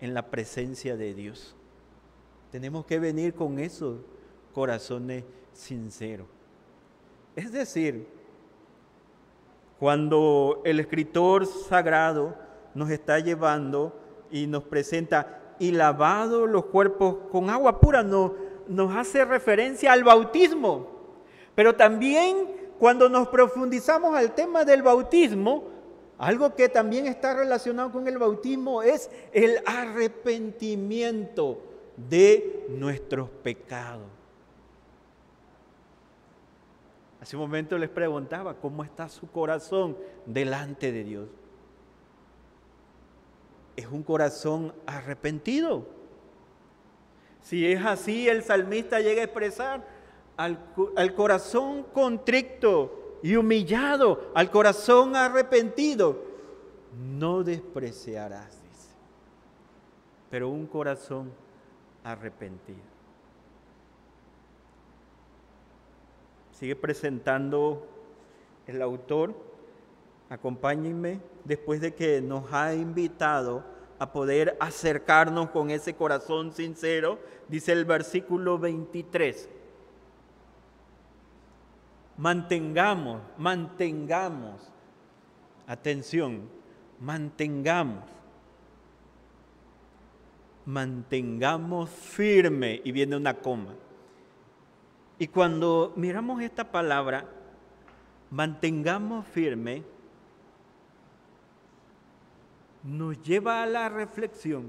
en 0.00 0.14
la 0.14 0.30
presencia 0.30 0.96
de 0.96 1.14
Dios. 1.14 1.54
Tenemos 2.50 2.86
que 2.86 2.98
venir 2.98 3.34
con 3.34 3.60
esos 3.60 4.00
corazones 4.52 5.22
sinceros. 5.52 6.26
Es 7.36 7.52
decir, 7.52 8.08
cuando 9.78 10.60
el 10.64 10.80
escritor 10.80 11.46
sagrado 11.46 12.34
nos 12.74 12.90
está 12.90 13.20
llevando 13.20 13.96
y 14.30 14.48
nos 14.48 14.64
presenta 14.64 15.54
y 15.60 15.70
lavado 15.70 16.48
los 16.48 16.64
cuerpos 16.64 17.16
con 17.30 17.48
agua 17.50 17.80
pura, 17.80 18.02
no, 18.02 18.34
nos 18.68 18.94
hace 18.94 19.24
referencia 19.24 19.92
al 19.92 20.04
bautismo. 20.04 20.88
Pero 21.54 21.74
también 21.74 22.48
cuando 22.78 23.08
nos 23.08 23.28
profundizamos 23.28 24.14
al 24.16 24.34
tema 24.34 24.64
del 24.64 24.82
bautismo, 24.82 25.64
algo 26.18 26.54
que 26.54 26.68
también 26.68 27.06
está 27.06 27.34
relacionado 27.34 27.90
con 27.92 28.06
el 28.06 28.18
bautismo 28.18 28.82
es 28.82 29.10
el 29.32 29.58
arrepentimiento 29.66 31.60
de 31.96 32.66
nuestros 32.68 33.28
pecados. 33.30 34.06
Hace 37.20 37.36
un 37.36 37.42
momento 37.42 37.78
les 37.78 37.88
preguntaba 37.88 38.54
cómo 38.54 38.84
está 38.84 39.08
su 39.08 39.30
corazón 39.30 39.96
delante 40.26 40.92
de 40.92 41.04
Dios. 41.04 41.28
Es 43.76 43.86
un 43.86 44.02
corazón 44.02 44.74
arrepentido. 44.84 45.86
Si 47.44 47.70
es 47.70 47.84
así, 47.84 48.26
el 48.26 48.42
salmista 48.42 49.00
llega 49.00 49.20
a 49.20 49.24
expresar 49.24 49.86
al, 50.38 51.14
corazón 51.14 51.84
contrito 51.92 53.18
y 53.22 53.36
humillado, 53.36 54.32
al 54.34 54.50
corazón 54.50 55.14
arrepentido, 55.14 56.22
no 57.18 57.44
despreciarás, 57.44 58.62
dice. 58.62 58.88
Pero 60.30 60.48
un 60.48 60.66
corazón 60.66 61.30
arrepentido. 62.02 62.80
Sigue 66.52 66.76
presentando 66.76 67.86
el 68.66 68.80
autor. 68.80 69.34
Acompáñenme 70.30 71.20
después 71.44 71.82
de 71.82 71.94
que 71.94 72.22
nos 72.22 72.50
ha 72.54 72.74
invitado 72.74 73.73
a 73.98 74.12
poder 74.12 74.56
acercarnos 74.60 75.50
con 75.50 75.70
ese 75.70 75.94
corazón 75.94 76.52
sincero, 76.52 77.18
dice 77.48 77.72
el 77.72 77.84
versículo 77.84 78.58
23. 78.58 79.48
Mantengamos, 82.16 83.22
mantengamos, 83.38 84.70
atención, 85.66 86.48
mantengamos 87.00 88.14
mantengamos 90.66 91.90
firme, 91.90 92.80
y 92.84 92.92
viene 92.92 93.16
una 93.16 93.34
coma. 93.34 93.74
Y 95.18 95.28
cuando 95.28 95.92
miramos 95.96 96.42
esta 96.42 96.70
palabra, 96.70 97.26
mantengamos 98.30 99.26
firme, 99.26 99.84
nos 102.84 103.20
lleva 103.22 103.62
a 103.62 103.66
la 103.66 103.88
reflexión 103.88 104.66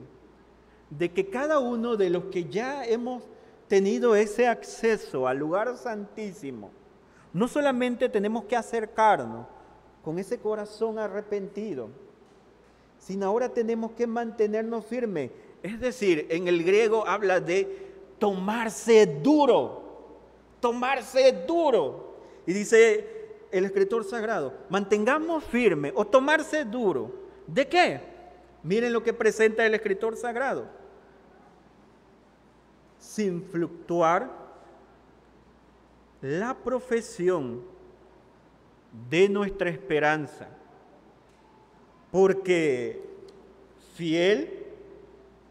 de 0.90 1.12
que 1.12 1.30
cada 1.30 1.60
uno 1.60 1.98
de 1.98 2.10
los 2.10 2.26
que 2.26 2.46
ya 2.46 2.86
hemos 2.86 3.24
tenido 3.68 4.16
ese 4.16 4.48
acceso 4.48 5.28
al 5.28 5.38
lugar 5.38 5.78
santísimo, 5.78 6.72
no 7.34 7.48
solamente 7.48 8.08
tenemos 8.08 8.46
que 8.46 8.56
acercarnos 8.56 9.46
con 10.04 10.20
ese 10.20 10.40
corazón 10.40 10.98
arrepentido, 10.98 11.90
sino 13.00 13.26
ahora 13.26 13.50
tenemos 13.50 13.92
que 13.92 14.08
mantenernos 14.08 14.86
firmes. 14.86 15.32
Es 15.62 15.80
decir, 15.80 16.28
en 16.30 16.48
el 16.48 16.64
griego 16.64 17.06
habla 17.08 17.40
de 17.40 17.94
tomarse 18.20 19.06
duro, 19.06 19.82
tomarse 20.62 21.32
duro. 21.46 22.16
Y 22.48 22.54
dice 22.54 23.08
el 23.52 23.66
escritor 23.66 24.04
sagrado, 24.06 24.54
mantengamos 24.70 25.44
firme 25.44 25.92
o 25.96 26.06
tomarse 26.06 26.64
duro. 26.64 27.25
¿De 27.48 27.68
qué? 27.68 28.02
Miren 28.64 28.94
lo 28.94 29.04
que 29.04 29.14
presenta 29.14 29.66
el 29.66 29.76
escritor 29.76 30.18
sagrado. 30.18 30.66
Sin 33.00 33.44
fluctuar 33.44 34.32
la 36.22 36.56
profesión 36.56 37.62
de 39.10 39.30
nuestra 39.30 39.70
esperanza, 39.70 40.48
porque 42.12 43.04
fiel 43.94 44.66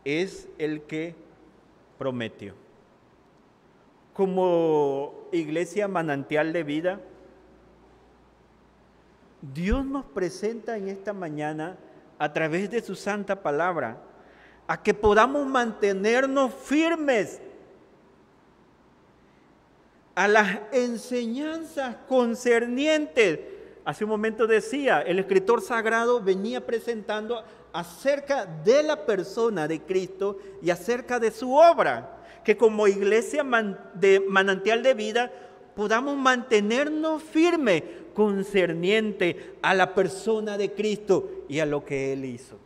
es 0.05 0.49
el 0.59 0.83
que 0.83 1.15
prometió. 1.99 2.55
Como 4.15 5.29
iglesia 5.33 5.87
manantial 5.89 6.53
de 6.53 6.63
vida, 6.65 7.01
Dios 9.53 9.85
nos 9.85 10.07
presenta 10.07 10.77
en 10.77 10.89
esta 10.89 11.13
mañana 11.13 11.77
a 12.19 12.33
través 12.33 12.71
de 12.71 12.81
su 12.81 12.95
santa 12.95 13.43
palabra 13.43 13.99
a 14.67 14.83
que 14.83 14.95
podamos 14.95 15.47
mantenernos 15.47 16.55
firmes 16.55 17.41
a 20.15 20.29
las 20.29 20.61
enseñanzas 20.73 21.97
concernientes. 22.09 23.41
Hace 23.85 24.05
un 24.05 24.11
momento 24.11 24.47
decía, 24.47 25.03
el 25.03 25.19
escritor 25.19 25.61
sagrado 25.61 26.23
venía 26.23 26.65
presentando 26.65 27.45
acerca 27.75 28.47
de 28.47 28.83
la 28.83 29.05
persona 29.05 29.69
de 29.69 29.83
Cristo 29.83 30.39
y 30.63 30.71
acerca 30.71 31.19
de 31.19 31.31
su 31.31 31.53
obra, 31.53 32.23
que 32.45 32.57
como 32.57 32.87
iglesia 32.87 33.45
de 33.95 34.21
manantial 34.27 34.83
de 34.83 34.95
vida 34.95 35.31
podamos 35.75 36.17
mantenernos 36.17 37.23
firmes 37.23 37.83
concerniente 38.15 39.57
a 39.61 39.75
la 39.75 39.95
persona 39.95 40.57
de 40.57 40.73
Cristo 40.73 41.45
y 41.49 41.59
a 41.59 41.67
lo 41.67 41.85
que 41.85 42.13
Él 42.13 42.25
hizo. 42.25 42.59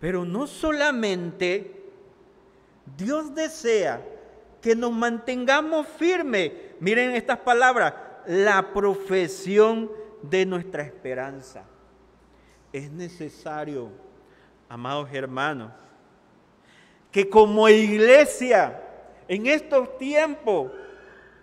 Pero 0.00 0.24
no 0.24 0.46
solamente 0.46 1.78
Dios 2.96 3.34
desea 3.34 4.04
que 4.60 4.76
nos 4.76 4.92
mantengamos 4.92 5.86
firmes. 5.86 6.52
Miren 6.80 7.12
estas 7.12 7.38
palabras, 7.38 7.94
la 8.26 8.72
profesión 8.72 9.90
de 10.22 10.46
nuestra 10.46 10.82
esperanza. 10.82 11.64
Es 12.72 12.90
necesario, 12.90 13.90
amados 14.68 15.08
hermanos, 15.12 15.72
que 17.10 17.28
como 17.28 17.68
iglesia 17.68 18.82
en 19.26 19.46
estos 19.46 19.96
tiempos 19.98 20.70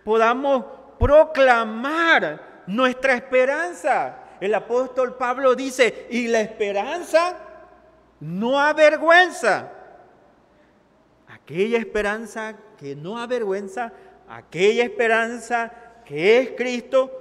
podamos 0.05 0.63
proclamar 0.97 2.63
nuestra 2.67 3.15
esperanza. 3.15 4.19
El 4.39 4.53
apóstol 4.53 5.15
Pablo 5.15 5.53
dice, 5.53 6.07
y 6.09 6.29
la 6.29 6.39
esperanza 6.39 7.37
no 8.21 8.57
avergüenza 8.57 9.73
aquella 11.45 11.77
esperanza 11.77 12.55
que 12.79 12.95
no 12.95 13.19
avergüenza, 13.19 13.93
aquella 14.27 14.83
esperanza 14.83 15.71
que 16.03 16.39
es 16.39 16.51
Cristo, 16.57 17.11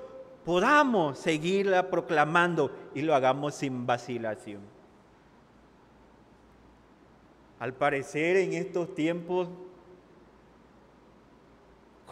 podamos 0.46 1.18
seguirla 1.18 1.90
proclamando 1.90 2.70
y 2.94 3.02
lo 3.02 3.14
hagamos 3.14 3.54
sin 3.54 3.86
vacilación. 3.86 4.62
Al 7.58 7.74
parecer 7.74 8.36
en 8.36 8.54
estos 8.54 8.94
tiempos 8.94 9.48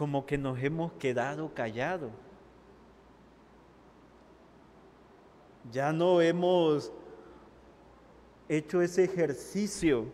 como 0.03 0.25
que 0.25 0.37
nos 0.37 0.61
hemos 0.61 0.91
quedado 0.99 1.53
callados. 1.53 2.11
Ya 5.71 5.93
no 5.93 6.19
hemos 6.19 6.91
hecho 8.49 8.81
ese 8.81 9.05
ejercicio 9.05 10.07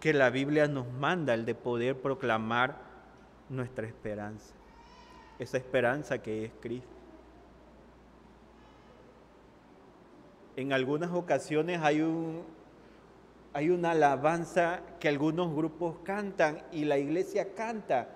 que 0.00 0.12
la 0.12 0.30
Biblia 0.30 0.66
nos 0.66 0.92
manda, 0.92 1.34
el 1.34 1.44
de 1.44 1.54
poder 1.54 2.02
proclamar 2.02 2.80
nuestra 3.48 3.86
esperanza, 3.86 4.52
esa 5.38 5.58
esperanza 5.58 6.18
que 6.18 6.46
es 6.46 6.52
Cristo. 6.60 6.96
En 10.56 10.72
algunas 10.72 11.12
ocasiones 11.12 11.80
hay, 11.80 12.00
un, 12.00 12.42
hay 13.52 13.70
una 13.70 13.92
alabanza 13.92 14.80
que 14.98 15.06
algunos 15.06 15.54
grupos 15.54 15.98
cantan 16.02 16.64
y 16.72 16.86
la 16.86 16.98
iglesia 16.98 17.54
canta 17.54 18.15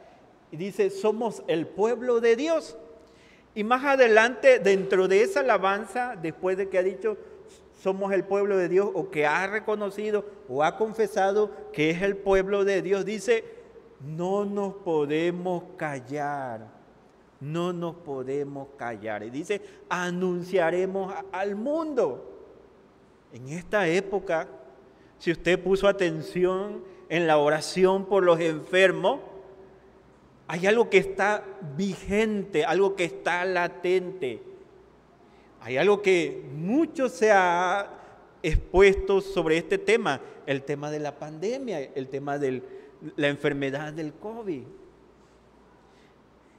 y 0.52 0.56
dice, 0.56 0.90
somos 0.90 1.42
el 1.46 1.66
pueblo 1.66 2.20
de 2.20 2.36
Dios. 2.36 2.76
Y 3.54 3.64
más 3.64 3.84
adelante, 3.84 4.58
dentro 4.58 5.08
de 5.08 5.22
esa 5.22 5.40
alabanza, 5.40 6.16
después 6.20 6.56
de 6.56 6.68
que 6.68 6.78
ha 6.78 6.82
dicho, 6.82 7.16
somos 7.80 8.12
el 8.12 8.24
pueblo 8.24 8.56
de 8.56 8.68
Dios 8.68 8.90
o 8.92 9.10
que 9.10 9.26
ha 9.26 9.46
reconocido 9.46 10.24
o 10.48 10.62
ha 10.62 10.76
confesado 10.76 11.50
que 11.72 11.90
es 11.90 12.02
el 12.02 12.16
pueblo 12.16 12.64
de 12.64 12.82
Dios, 12.82 13.04
dice, 13.04 13.44
no 14.00 14.44
nos 14.44 14.74
podemos 14.74 15.64
callar, 15.76 16.66
no 17.40 17.72
nos 17.72 17.96
podemos 17.96 18.68
callar. 18.76 19.22
Y 19.22 19.30
dice, 19.30 19.62
anunciaremos 19.88 21.14
al 21.32 21.54
mundo. 21.56 22.26
En 23.32 23.48
esta 23.48 23.88
época, 23.88 24.48
si 25.18 25.30
usted 25.30 25.62
puso 25.62 25.86
atención 25.88 26.82
en 27.08 27.26
la 27.26 27.38
oración 27.38 28.06
por 28.06 28.24
los 28.24 28.40
enfermos, 28.40 29.20
hay 30.52 30.66
algo 30.66 30.90
que 30.90 30.98
está 30.98 31.44
vigente, 31.76 32.64
algo 32.64 32.96
que 32.96 33.04
está 33.04 33.44
latente 33.44 34.50
hay 35.60 35.76
algo 35.76 36.00
que 36.00 36.42
mucho 36.54 37.08
se 37.08 37.30
ha 37.30 37.88
expuesto 38.42 39.20
sobre 39.20 39.58
este 39.58 39.76
tema, 39.76 40.20
el 40.46 40.62
tema 40.62 40.90
de 40.90 40.98
la 40.98 41.18
pandemia, 41.18 41.80
el 41.94 42.08
tema 42.08 42.38
de 42.38 42.62
la 43.16 43.28
enfermedad 43.28 43.92
del 43.92 44.14
COVID. 44.14 44.62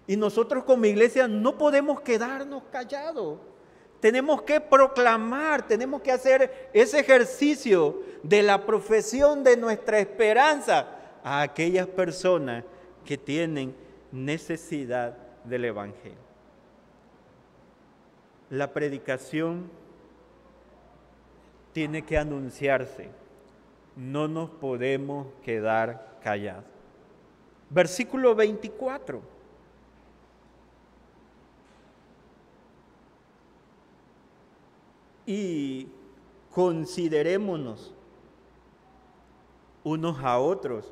Y 0.05 0.15
nosotros 0.17 0.63
como 0.65 0.85
iglesia 0.85 1.27
no 1.27 1.57
podemos 1.57 2.01
quedarnos 2.01 2.63
callados. 2.71 3.39
Tenemos 3.99 4.43
que 4.43 4.59
proclamar, 4.61 5.67
tenemos 5.67 6.01
que 6.01 6.11
hacer 6.11 6.69
ese 6.73 6.99
ejercicio 6.99 8.03
de 8.21 8.43
la 8.43 8.65
profesión 8.65 9.43
de 9.43 9.57
nuestra 9.57 9.99
esperanza 9.99 10.87
a 11.23 11.41
aquellas 11.41 11.87
personas 11.87 12.63
que 13.05 13.17
tienen 13.17 13.75
necesidad 14.11 15.17
del 15.43 15.65
Evangelio 15.65 16.31
la 18.51 18.73
predicación 18.73 19.71
tiene 21.71 22.03
que 22.03 22.17
anunciarse. 22.17 23.09
No 23.95 24.27
nos 24.27 24.49
podemos 24.49 25.27
quedar 25.43 26.19
callados. 26.21 26.65
Versículo 27.69 28.35
24. 28.35 29.21
Y 35.25 35.87
considerémonos 36.51 37.93
unos 39.85 40.19
a 40.21 40.39
otros 40.39 40.91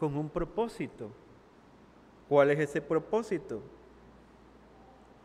con 0.00 0.16
un 0.16 0.28
propósito 0.28 1.10
¿Cuál 2.30 2.52
es 2.52 2.60
ese 2.60 2.80
propósito? 2.80 3.60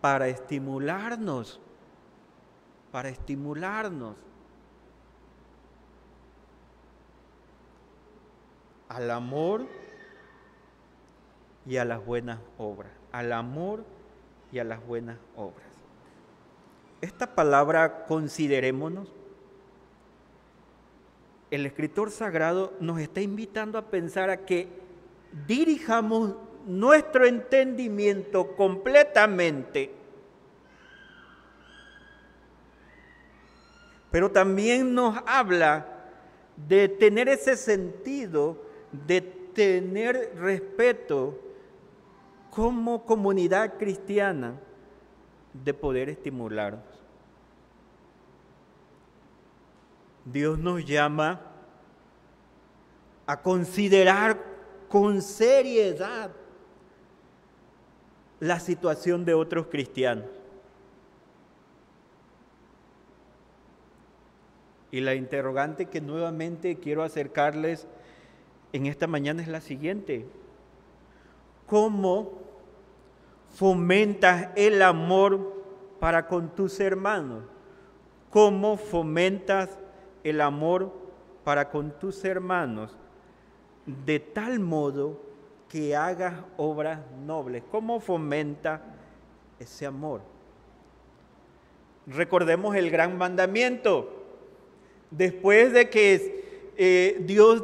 Para 0.01 0.27
estimularnos, 0.27 1.61
para 2.91 3.09
estimularnos 3.09 4.15
al 8.89 9.11
amor 9.11 9.67
y 11.67 11.77
a 11.77 11.85
las 11.85 12.03
buenas 12.03 12.39
obras, 12.57 12.91
al 13.11 13.33
amor 13.33 13.85
y 14.51 14.57
a 14.57 14.63
las 14.63 14.83
buenas 14.83 15.19
obras. 15.35 15.69
esta 17.01 17.35
palabra 17.35 18.05
considerémonos, 18.07 19.13
el 21.55 21.65
escritor 21.65 22.11
sagrado 22.11 22.73
nos 22.79 22.99
está 22.99 23.21
invitando 23.21 23.77
a 23.77 23.89
pensar 23.89 24.29
a 24.29 24.45
que 24.45 24.67
dirijamos 25.47 26.35
nuestro 26.67 27.25
entendimiento 27.25 28.55
completamente, 28.55 29.91
pero 34.11 34.31
también 34.31 34.93
nos 34.93 35.17
habla 35.25 35.85
de 36.67 36.89
tener 36.89 37.29
ese 37.29 37.57
sentido, 37.57 38.57
de 38.91 39.21
tener 39.21 40.33
respeto 40.37 41.39
como 42.49 43.05
comunidad 43.05 43.77
cristiana, 43.77 44.55
de 45.53 45.73
poder 45.73 46.09
estimularnos. 46.09 46.94
Dios 50.25 50.57
nos 50.57 50.83
llama 50.83 51.39
a 53.27 53.41
considerar 53.41 54.41
con 54.89 55.21
seriedad 55.21 56.31
la 58.39 58.59
situación 58.59 59.23
de 59.23 59.33
otros 59.35 59.67
cristianos. 59.67 60.25
Y 64.91 65.01
la 65.01 65.13
interrogante 65.13 65.87
que 65.87 66.01
nuevamente 66.01 66.77
quiero 66.79 67.03
acercarles 67.03 67.87
en 68.73 68.85
esta 68.87 69.07
mañana 69.07 69.41
es 69.41 69.47
la 69.47 69.61
siguiente. 69.61 70.25
¿Cómo 71.67 72.33
fomentas 73.53 74.49
el 74.55 74.81
amor 74.81 75.63
para 75.99 76.27
con 76.27 76.49
tus 76.55 76.79
hermanos? 76.79 77.43
¿Cómo 78.29 78.77
fomentas 78.77 79.77
el 80.25 80.41
amor 80.41 80.91
para 81.43 81.69
con 81.69 81.91
tus 81.99 82.25
hermanos 82.25 82.97
de 83.85 84.19
tal 84.19 84.59
modo 84.59 85.21
que 85.69 85.95
hagas 85.95 86.33
obras 86.57 86.99
nobles. 87.23 87.61
¿Cómo 87.69 87.99
fomenta 87.99 88.81
ese 89.59 89.85
amor? 89.85 90.21
Recordemos 92.07 92.75
el 92.75 92.89
gran 92.89 93.17
mandamiento. 93.19 94.23
Después 95.11 95.71
de 95.71 95.91
que 95.91 96.71
eh, 96.75 97.21
Dios 97.21 97.63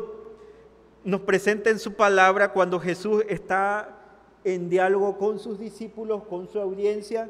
nos 1.03 1.21
presenta 1.21 1.71
en 1.71 1.79
su 1.79 1.95
palabra 1.95 2.53
cuando 2.53 2.79
Jesús 2.79 3.23
está 3.27 3.97
en 4.43 4.69
diálogo 4.69 5.17
con 5.17 5.39
sus 5.39 5.57
discípulos, 5.57 6.23
con 6.25 6.47
su 6.47 6.59
audiencia, 6.59 7.27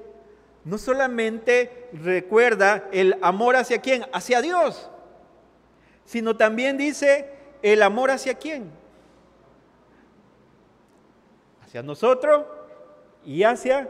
no 0.65 0.77
solamente 0.77 1.87
recuerda 1.93 2.89
el 2.91 3.15
amor 3.21 3.55
hacia 3.55 3.79
quién, 3.79 4.03
hacia 4.11 4.41
Dios, 4.41 4.90
sino 6.05 6.35
también 6.35 6.77
dice 6.77 7.29
el 7.61 7.81
amor 7.83 8.11
hacia 8.11 8.35
quién, 8.35 8.71
hacia 11.63 11.83
nosotros 11.83 12.45
y 13.25 13.43
hacia 13.43 13.89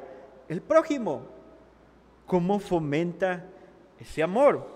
el 0.50 0.62
prójimo. 0.62 1.24
¿Cómo 2.28 2.60
fomenta 2.60 3.46
ese 4.00 4.24
amor? 4.24 4.68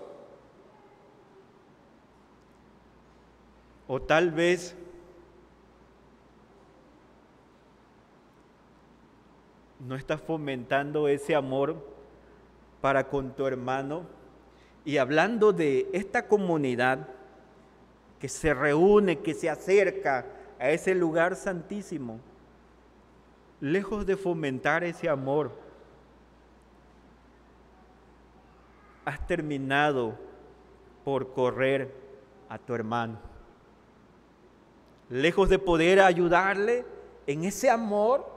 O 3.88 4.02
tal 4.02 4.30
vez 4.30 4.76
no 9.86 9.94
estás 9.94 10.20
fomentando 10.20 11.08
ese 11.08 11.34
amor 11.34 11.76
para 12.80 13.08
con 13.08 13.34
tu 13.34 13.46
hermano. 13.46 14.04
Y 14.84 14.98
hablando 14.98 15.52
de 15.52 15.88
esta 15.92 16.28
comunidad, 16.28 17.08
que 18.26 18.30
se 18.30 18.52
reúne, 18.52 19.20
que 19.20 19.34
se 19.34 19.48
acerca 19.48 20.26
a 20.58 20.70
ese 20.70 20.96
lugar 20.96 21.36
santísimo, 21.36 22.18
lejos 23.60 24.04
de 24.04 24.16
fomentar 24.16 24.82
ese 24.82 25.08
amor, 25.08 25.52
has 29.04 29.24
terminado 29.28 30.18
por 31.04 31.34
correr 31.34 31.94
a 32.48 32.58
tu 32.58 32.74
hermano. 32.74 33.20
Lejos 35.08 35.48
de 35.48 35.60
poder 35.60 36.00
ayudarle 36.00 36.84
en 37.28 37.44
ese 37.44 37.70
amor, 37.70 38.28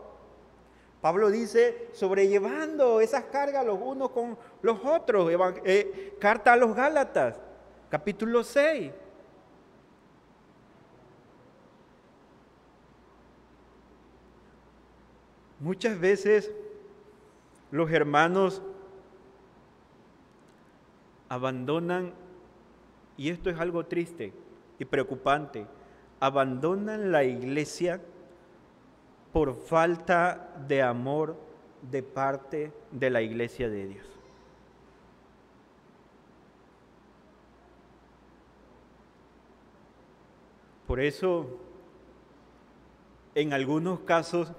Pablo 1.02 1.32
dice, 1.32 1.88
sobrellevando 1.94 3.02
esas 3.02 3.24
cargas 3.24 3.66
los 3.66 3.80
unos 3.82 4.12
con 4.12 4.38
los 4.62 4.86
otros. 4.86 5.32
Eh, 5.66 6.16
carta 6.22 6.54
a 6.54 6.58
los 6.58 6.76
Gálatas, 6.76 7.38
capítulo 7.90 8.44
6. 8.44 8.92
Muchas 15.60 16.00
veces 16.00 16.52
los 17.72 17.92
hermanos 17.92 18.62
abandonan, 21.28 22.14
y 23.18 23.30
esto 23.30 23.50
es 23.50 23.60
algo 23.60 23.86
triste 23.86 24.34
y 24.80 24.86
preocupante, 24.86 25.66
abandonan 26.20 27.12
la 27.12 27.24
iglesia 27.24 28.02
por 29.34 29.54
falta 29.54 30.56
de 30.68 30.82
amor 30.82 31.36
de 31.92 32.04
parte 32.04 32.72
de 32.92 33.10
la 33.10 33.22
iglesia 33.22 33.70
de 33.70 33.88
Dios. 33.88 34.06
Por 40.88 41.00
eso, 41.00 41.46
en 43.36 43.54
algunos 43.54 44.00
casos, 44.00 44.52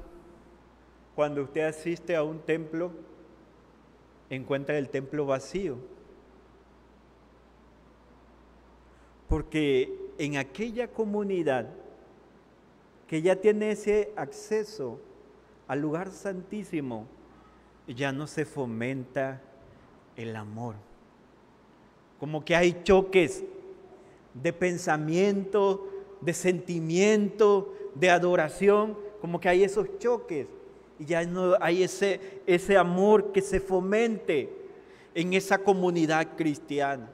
cuando 1.20 1.42
usted 1.42 1.66
asiste 1.66 2.16
a 2.16 2.22
un 2.22 2.38
templo, 2.38 2.92
encuentra 4.30 4.78
el 4.78 4.88
templo 4.88 5.26
vacío. 5.26 5.76
Porque 9.28 9.94
en 10.16 10.38
aquella 10.38 10.88
comunidad 10.88 11.68
que 13.06 13.20
ya 13.20 13.36
tiene 13.36 13.72
ese 13.72 14.14
acceso 14.16 14.98
al 15.68 15.82
lugar 15.82 16.10
santísimo, 16.10 17.06
ya 17.86 18.12
no 18.12 18.26
se 18.26 18.46
fomenta 18.46 19.42
el 20.16 20.34
amor. 20.36 20.76
Como 22.18 22.46
que 22.46 22.56
hay 22.56 22.82
choques 22.82 23.44
de 24.32 24.54
pensamiento, 24.54 25.86
de 26.22 26.32
sentimiento, 26.32 27.74
de 27.94 28.08
adoración, 28.08 28.96
como 29.20 29.38
que 29.38 29.50
hay 29.50 29.64
esos 29.64 29.98
choques 29.98 30.46
y 31.00 31.06
ya 31.06 31.24
no 31.24 31.54
hay 31.58 31.82
ese, 31.82 32.42
ese 32.46 32.76
amor 32.76 33.32
que 33.32 33.40
se 33.40 33.58
fomente 33.58 34.54
en 35.14 35.32
esa 35.32 35.56
comunidad 35.56 36.36
cristiana. 36.36 37.08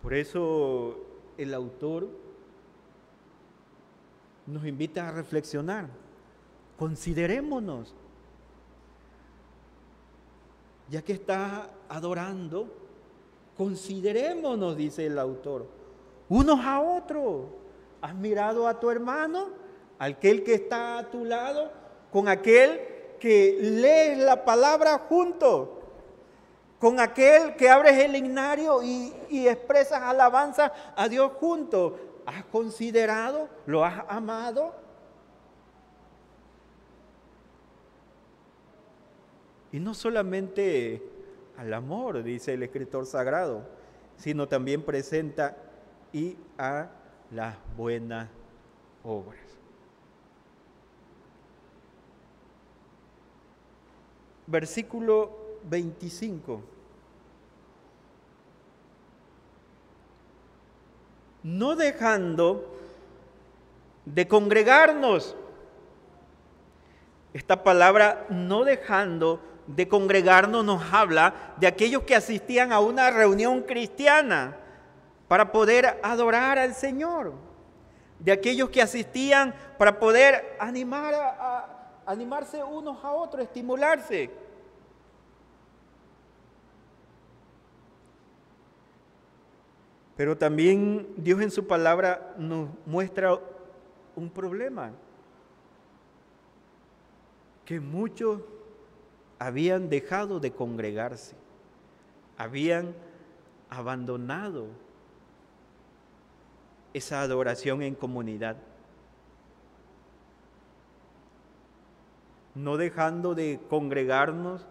Por 0.00 0.14
eso 0.14 0.96
el 1.36 1.52
autor 1.52 2.08
nos 4.46 4.64
invita 4.64 5.08
a 5.08 5.12
reflexionar. 5.12 5.88
Considerémonos. 6.78 7.92
Ya 10.88 11.02
que 11.02 11.14
estás 11.14 11.68
adorando, 11.88 12.72
considerémonos, 13.56 14.76
dice 14.76 15.04
el 15.04 15.18
autor, 15.18 15.66
unos 16.28 16.60
a 16.60 16.80
otros. 16.80 17.46
¿Has 18.00 18.14
mirado 18.14 18.68
a 18.68 18.78
tu 18.78 18.90
hermano, 18.90 19.48
aquel 19.98 20.44
que 20.44 20.54
está 20.54 20.98
a 20.98 21.10
tu 21.10 21.24
lado, 21.24 21.72
con 22.12 22.28
aquel 22.28 22.80
que 23.18 23.58
lees 23.60 24.18
la 24.18 24.44
palabra 24.44 24.98
juntos? 25.08 25.70
Con 26.78 27.00
aquel 27.00 27.56
que 27.56 27.68
abres 27.68 27.98
el 27.98 28.14
ignario 28.14 28.82
y, 28.82 29.12
y 29.28 29.48
expresas 29.48 30.00
alabanza 30.00 30.72
a 30.94 31.08
Dios 31.08 31.32
juntos. 31.40 31.94
¿Has 32.24 32.44
considerado? 32.44 33.48
¿Lo 33.66 33.84
has 33.84 34.04
amado? 34.08 34.74
Y 39.72 39.80
no 39.80 39.92
solamente 39.92 41.02
al 41.56 41.74
amor, 41.74 42.22
dice 42.22 42.54
el 42.54 42.62
escritor 42.62 43.06
sagrado, 43.06 43.62
sino 44.16 44.46
también 44.46 44.82
presenta 44.82 45.56
y 46.12 46.36
a 46.56 46.88
las 47.30 47.54
buenas 47.76 48.28
obras. 49.04 49.38
Versículo 54.46 55.30
25. 55.64 56.62
No 61.42 61.76
dejando 61.76 62.74
de 64.06 64.26
congregarnos. 64.26 65.36
Esta 67.34 67.62
palabra 67.62 68.26
no 68.30 68.64
dejando 68.64 69.40
de 69.66 69.86
congregarnos 69.86 70.64
nos 70.64 70.82
habla 70.94 71.54
de 71.58 71.66
aquellos 71.66 72.04
que 72.04 72.14
asistían 72.14 72.72
a 72.72 72.80
una 72.80 73.10
reunión 73.10 73.62
cristiana 73.62 74.56
para 75.28 75.52
poder 75.52 76.00
adorar 76.02 76.58
al 76.58 76.74
Señor, 76.74 77.34
de 78.18 78.32
aquellos 78.32 78.70
que 78.70 78.82
asistían 78.82 79.54
para 79.76 80.00
poder 80.00 80.56
animar 80.58 81.14
a, 81.14 81.74
animarse 82.06 82.64
unos 82.64 83.04
a 83.04 83.12
otros, 83.12 83.42
estimularse. 83.42 84.30
Pero 90.16 90.36
también 90.36 91.06
Dios 91.18 91.42
en 91.42 91.50
su 91.50 91.66
palabra 91.66 92.34
nos 92.38 92.70
muestra 92.86 93.38
un 94.16 94.30
problema, 94.30 94.90
que 97.66 97.78
muchos 97.78 98.40
habían 99.38 99.90
dejado 99.90 100.40
de 100.40 100.50
congregarse, 100.50 101.36
habían 102.38 102.94
abandonado 103.68 104.68
esa 106.94 107.20
adoración 107.20 107.82
en 107.82 107.94
comunidad. 107.94 108.56
No 112.54 112.76
dejando 112.76 113.34
de 113.34 113.60
congregarnos 113.68 114.66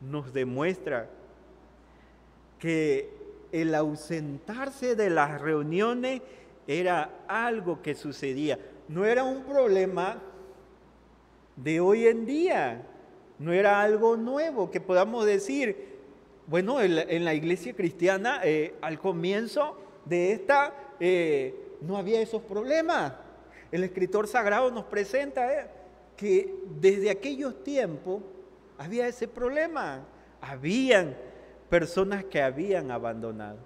nos 0.00 0.32
demuestra 0.32 1.08
que 2.58 3.10
el 3.52 3.74
ausentarse 3.74 4.96
de 4.96 5.10
las 5.10 5.40
reuniones 5.40 6.22
era 6.66 7.10
algo 7.28 7.82
que 7.82 7.94
sucedía, 7.94 8.58
no 8.88 9.04
era 9.04 9.24
un 9.24 9.44
problema 9.44 10.18
de 11.56 11.80
hoy 11.80 12.06
en 12.06 12.26
día, 12.26 12.82
no 13.38 13.52
era 13.52 13.82
algo 13.82 14.16
nuevo 14.16 14.70
que 14.70 14.80
podamos 14.80 15.26
decir, 15.26 15.96
bueno, 16.46 16.80
en 16.80 17.24
la, 17.24 17.34
iglesia 17.34 17.74
cristiana 17.74 18.40
eh, 18.44 18.74
al 18.80 18.98
comienzo 18.98 19.76
de 20.04 20.32
esta 20.32 20.72
eh, 21.00 21.76
no 21.80 21.96
había 21.96 22.20
esos 22.20 22.42
problemas. 22.42 23.12
El 23.72 23.84
escritor 23.84 24.28
sagrado 24.28 24.70
nos 24.70 24.84
presenta 24.84 25.52
eh, 25.52 25.66
que 26.16 26.54
desde 26.80 27.10
aquellos 27.10 27.62
tiempos 27.62 28.22
había 28.78 29.06
ese 29.06 29.28
problema. 29.28 30.04
Habían 30.40 31.16
personas 31.68 32.24
que 32.24 32.40
habían 32.42 32.90
abandonado. 32.90 33.58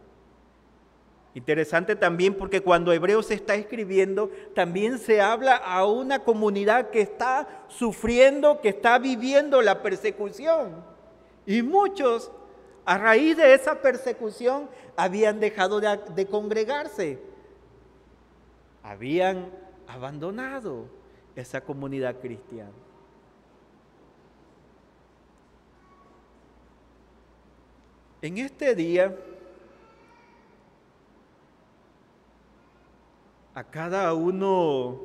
Interesante 1.34 1.94
también 1.94 2.34
porque 2.34 2.60
cuando 2.60 2.92
Hebreo 2.92 3.22
se 3.22 3.34
está 3.34 3.54
escribiendo, 3.54 4.30
también 4.54 4.98
se 4.98 5.20
habla 5.20 5.54
a 5.54 5.86
una 5.86 6.24
comunidad 6.24 6.90
que 6.90 7.00
está 7.00 7.66
sufriendo, 7.68 8.60
que 8.60 8.70
está 8.70 8.98
viviendo 8.98 9.62
la 9.62 9.80
persecución. 9.80 10.84
Y 11.46 11.62
muchos, 11.62 12.32
a 12.90 12.98
raíz 12.98 13.36
de 13.36 13.54
esa 13.54 13.80
persecución, 13.80 14.68
habían 14.96 15.38
dejado 15.38 15.80
de, 15.80 16.26
congregarse. 16.26 17.20
Habían 18.82 19.48
abandonado 19.86 20.86
esa 21.36 21.60
comunidad 21.60 22.16
cristiana. 22.20 22.72
En 28.22 28.38
este 28.38 28.74
día, 28.74 29.16
a 33.54 33.62
cada 33.62 34.12
uno 34.14 35.00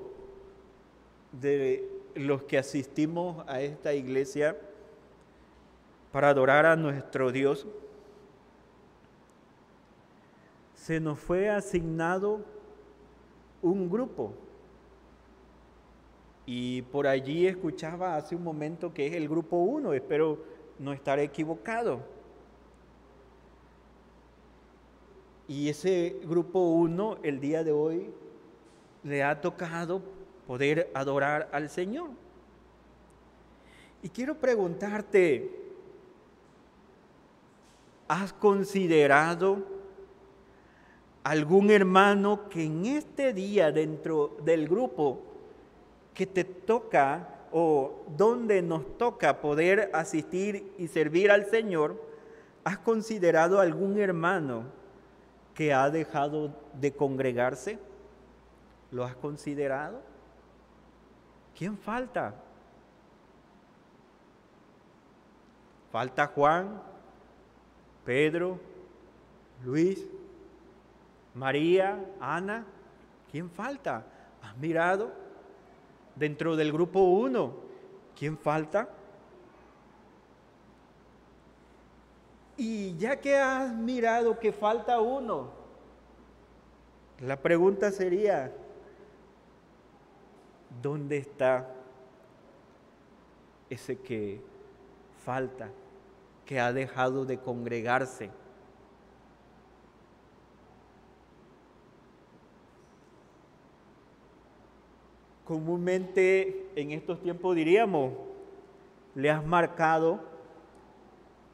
de 1.31 1.87
los 2.15 2.41
que 2.45 2.57
asistimos 2.57 3.45
a 3.47 3.61
esta 3.61 3.93
iglesia 3.93 4.57
para 6.15 6.29
adorar 6.29 6.65
a 6.65 6.77
nuestro 6.77 7.29
Dios, 7.29 7.67
se 10.73 11.01
nos 11.01 11.19
fue 11.19 11.49
asignado 11.49 12.39
un 13.61 13.89
grupo. 13.89 14.33
Y 16.45 16.83
por 16.83 17.05
allí 17.05 17.47
escuchaba 17.47 18.15
hace 18.15 18.33
un 18.33 18.45
momento 18.45 18.93
que 18.93 19.07
es 19.07 19.13
el 19.15 19.27
grupo 19.27 19.57
1, 19.57 19.91
espero 19.91 20.41
no 20.79 20.93
estar 20.93 21.19
equivocado. 21.19 21.99
Y 25.49 25.67
ese 25.67 26.15
grupo 26.23 26.61
1 26.61 27.17
el 27.23 27.41
día 27.41 27.61
de 27.61 27.73
hoy 27.73 28.09
le 29.03 29.21
ha 29.21 29.41
tocado 29.41 30.01
poder 30.47 30.89
adorar 30.93 31.49
al 31.51 31.69
Señor. 31.69 32.11
Y 34.01 34.07
quiero 34.07 34.35
preguntarte, 34.35 35.64
¿has 38.07 38.33
considerado 38.33 39.63
algún 41.23 41.71
hermano 41.71 42.49
que 42.49 42.63
en 42.63 42.85
este 42.85 43.33
día 43.33 43.71
dentro 43.71 44.37
del 44.43 44.67
grupo 44.67 45.21
que 46.13 46.27
te 46.27 46.43
toca 46.43 47.35
o 47.51 48.03
donde 48.15 48.61
nos 48.61 48.97
toca 48.97 49.41
poder 49.41 49.89
asistir 49.93 50.73
y 50.77 50.87
servir 50.87 51.31
al 51.31 51.45
Señor, 51.45 52.01
¿has 52.63 52.77
considerado 52.77 53.59
algún 53.59 53.97
hermano 53.99 54.63
que 55.53 55.73
ha 55.73 55.89
dejado 55.89 56.53
de 56.73 56.93
congregarse? 56.93 57.79
¿Lo 58.91 59.03
has 59.03 59.15
considerado? 59.15 60.01
¿Quién 61.57 61.77
falta? 61.77 62.35
Falta 65.91 66.27
Juan, 66.27 66.81
Pedro, 68.05 68.59
Luis, 69.63 70.05
María, 71.33 71.99
Ana. 72.19 72.65
¿Quién 73.31 73.49
falta? 73.49 74.05
¿Has 74.41 74.55
mirado? 74.57 75.11
Dentro 76.15 76.55
del 76.55 76.71
grupo 76.71 77.01
1, 77.01 77.53
¿quién 78.17 78.37
falta? 78.37 78.87
Y 82.55 82.95
ya 82.95 83.19
que 83.19 83.37
has 83.37 83.73
mirado 83.73 84.39
que 84.39 84.53
falta 84.53 85.01
uno, 85.01 85.49
la 87.19 87.35
pregunta 87.35 87.91
sería, 87.91 88.51
¿Dónde 90.81 91.17
está 91.17 91.67
ese 93.69 93.97
que 93.97 94.41
falta, 95.23 95.69
que 96.45 96.59
ha 96.59 96.71
dejado 96.71 97.25
de 97.25 97.39
congregarse? 97.39 98.29
Comúnmente 105.43 106.71
en 106.75 106.91
estos 106.91 107.21
tiempos 107.21 107.55
diríamos, 107.55 108.13
le 109.13 109.29
has 109.29 109.45
marcado 109.45 110.19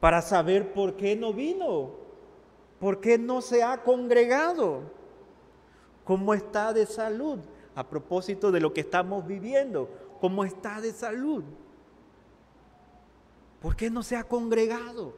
para 0.00 0.22
saber 0.22 0.72
por 0.72 0.96
qué 0.96 1.14
no 1.14 1.32
vino, 1.32 1.90
por 2.80 3.00
qué 3.00 3.18
no 3.18 3.40
se 3.40 3.62
ha 3.62 3.82
congregado, 3.82 4.80
cómo 6.04 6.34
está 6.34 6.72
de 6.72 6.86
salud 6.86 7.38
a 7.74 7.88
propósito 7.88 8.50
de 8.50 8.60
lo 8.60 8.72
que 8.72 8.80
estamos 8.80 9.26
viviendo, 9.26 9.88
cómo 10.20 10.44
está 10.44 10.80
de 10.80 10.92
salud. 10.92 11.44
¿Por 13.62 13.76
qué 13.76 13.88
no 13.90 14.02
se 14.02 14.16
ha 14.16 14.24
congregado? 14.24 15.14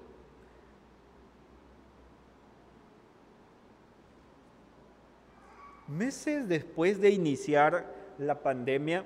Meses 5.89 6.47
después 6.47 7.01
de 7.01 7.11
iniciar 7.11 7.87
la 8.19 8.41
pandemia, 8.41 9.05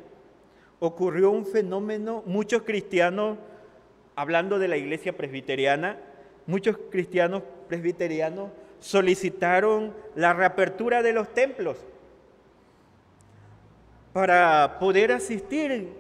ocurrió 0.81 1.31
un 1.31 1.47
fenómeno, 1.47 2.25
muchos 2.27 2.63
cristianos, 2.63 3.39
hablando 4.17 4.59
de 4.59 4.69
la 4.69 4.77
iglesia 4.77 5.17
presbiteriana, 5.17 5.99
muchos 6.47 6.77
cristianos 6.91 7.43
presbiterianos 7.69 8.51
solicitaron 8.81 9.95
la 10.17 10.33
reapertura 10.33 11.03
de 11.03 11.13
los 11.13 11.33
templos 11.33 11.77
para 14.13 14.79
poder 14.81 15.13
asistir 15.13 15.93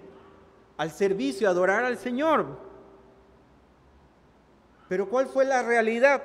al 0.76 0.90
servicio, 0.90 1.48
adorar 1.48 1.84
al 1.84 1.98
Señor. 1.98 2.67
Pero 4.88 5.08
¿cuál 5.08 5.26
fue 5.26 5.44
la 5.44 5.62
realidad? 5.62 6.22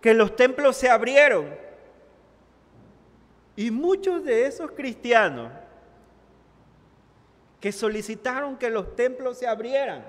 Que 0.00 0.14
los 0.14 0.36
templos 0.36 0.76
se 0.76 0.88
abrieron 0.88 1.46
y 3.56 3.72
muchos 3.72 4.22
de 4.24 4.46
esos 4.46 4.70
cristianos 4.70 5.50
que 7.60 7.72
solicitaron 7.72 8.56
que 8.56 8.70
los 8.70 8.94
templos 8.94 9.38
se 9.38 9.48
abrieran, 9.48 10.04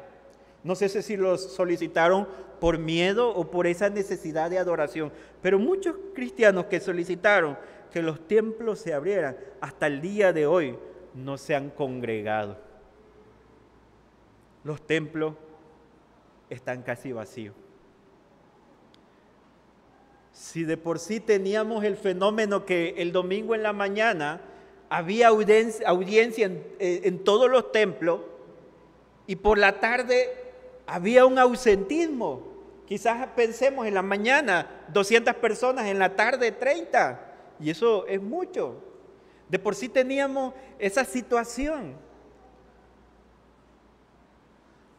no 0.63 0.75
sé 0.75 0.89
si 0.89 1.17
los 1.17 1.53
solicitaron 1.53 2.27
por 2.59 2.77
miedo 2.77 3.29
o 3.33 3.49
por 3.49 3.65
esa 3.65 3.89
necesidad 3.89 4.51
de 4.51 4.59
adoración, 4.59 5.11
pero 5.41 5.57
muchos 5.57 5.95
cristianos 6.13 6.65
que 6.65 6.79
solicitaron 6.79 7.57
que 7.91 8.03
los 8.03 8.27
templos 8.27 8.77
se 8.77 8.93
abrieran, 8.93 9.35
hasta 9.61 9.87
el 9.87 9.99
día 9.99 10.31
de 10.31 10.45
hoy 10.45 10.77
no 11.15 11.37
se 11.37 11.55
han 11.55 11.71
congregado. 11.71 12.57
los 14.63 14.85
templos 14.85 15.33
están 16.49 16.83
casi 16.83 17.11
vacíos. 17.11 17.55
Si 20.31 20.63
de 20.63 20.77
por 20.77 20.99
sí 20.99 21.19
teníamos 21.19 21.83
el 21.83 21.97
fenómeno 21.97 22.65
que 22.65 22.95
el 22.97 23.11
domingo 23.11 23.55
en 23.55 23.63
la 23.63 23.73
mañana 23.73 24.41
había 24.89 25.27
audiencia, 25.27 26.51
eh, 26.79 27.01
en, 27.03 27.23
todos 27.23 27.49
los 27.49 27.71
templos 27.71 28.21
y 29.27 29.35
por 29.35 29.57
la 29.57 29.79
tarde 29.79 30.29
había 30.87 31.25
un 31.25 31.37
ausentismo. 31.37 32.47
Quizás 32.87 33.27
pensemos 33.35 33.85
en 33.85 33.93
la 33.93 34.01
mañana 34.01 34.85
200 34.91 35.35
personas, 35.35 35.85
en 35.85 35.99
la 35.99 36.15
tarde 36.15 36.51
30, 36.51 37.19
y 37.59 37.69
eso 37.69 38.07
es 38.07 38.21
mucho. 38.21 38.81
De 39.47 39.59
por 39.59 39.75
sí 39.75 39.89
teníamos 39.89 40.53
esa 40.79 41.05
situación. 41.05 41.95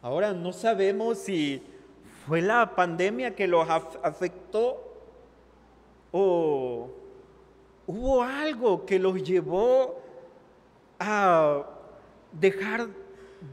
Ahora 0.01 0.33
no 0.33 0.51
sabemos 0.51 1.19
si 1.19 1.61
fue 2.25 2.41
la 2.41 2.75
pandemia 2.75 3.35
que 3.35 3.47
los 3.47 3.69
afectó 3.69 4.91
o 6.11 6.89
hubo 7.85 8.23
algo 8.23 8.85
que 8.85 8.97
los 8.97 9.21
llevó 9.21 10.01
a 10.99 11.65
dejar 12.31 12.87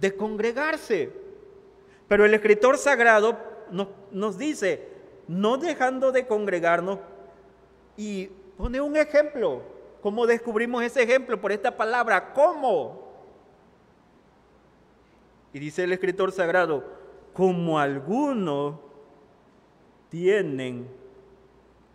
de 0.01 0.15
congregarse. 0.15 1.11
Pero 2.07 2.25
el 2.25 2.33
escritor 2.35 2.79
sagrado 2.79 3.39
nos, 4.11 4.39
dice, 4.39 4.89
no 5.27 5.59
dejando 5.59 6.13
de 6.13 6.27
congregarnos, 6.27 6.99
y 7.97 8.27
pone 8.57 8.81
un 8.81 8.97
ejemplo. 8.97 9.63
¿Cómo 10.01 10.27
descubrimos 10.27 10.83
ese 10.85 11.03
ejemplo? 11.03 11.41
Por 11.41 11.53
esta 11.53 11.77
palabra, 11.77 12.33
¿cómo? 12.33 13.08
Y 15.53 15.59
dice 15.59 15.85
el 15.85 15.93
escritor 15.93 16.33
sagrado, 16.33 16.85
como 17.33 17.79
algunos 17.79 18.77
tienen 20.09 20.89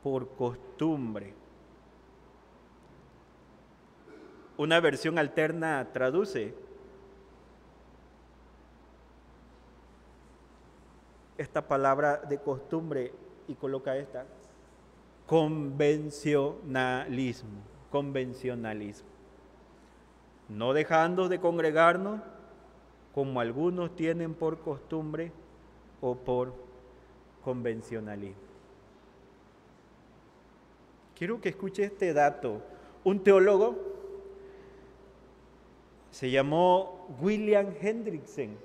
por 0.01 0.29
costumbre. 0.35 1.33
Una 4.57 4.79
versión 4.79 5.17
alterna 5.17 5.89
traduce 5.91 6.53
esta 11.37 11.67
palabra 11.67 12.17
de 12.17 12.37
costumbre 12.37 13.11
y 13.47 13.55
coloca 13.55 13.97
esta, 13.97 14.27
convencionalismo, 15.25 17.49
convencionalismo. 17.91 19.09
No 20.49 20.73
dejando 20.73 21.29
de 21.29 21.39
congregarnos 21.39 22.19
como 23.13 23.39
algunos 23.39 23.95
tienen 23.95 24.33
por 24.33 24.59
costumbre 24.59 25.31
o 26.01 26.15
por 26.15 26.53
convencionalismo. 27.43 28.41
Quiero 31.15 31.39
que 31.39 31.49
escuche 31.49 31.83
este 31.83 32.13
dato. 32.13 32.61
Un 33.03 33.23
teólogo 33.23 33.75
se 36.11 36.31
llamó 36.31 37.07
William 37.21 37.73
Hendrickson. 37.79 38.57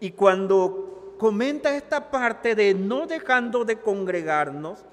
Y 0.00 0.10
cuando 0.10 1.14
comenta 1.18 1.76
esta 1.76 2.10
parte 2.10 2.54
de 2.54 2.74
no 2.74 3.06
dejando 3.06 3.64
de 3.64 3.80
congregarnos, 3.80 4.84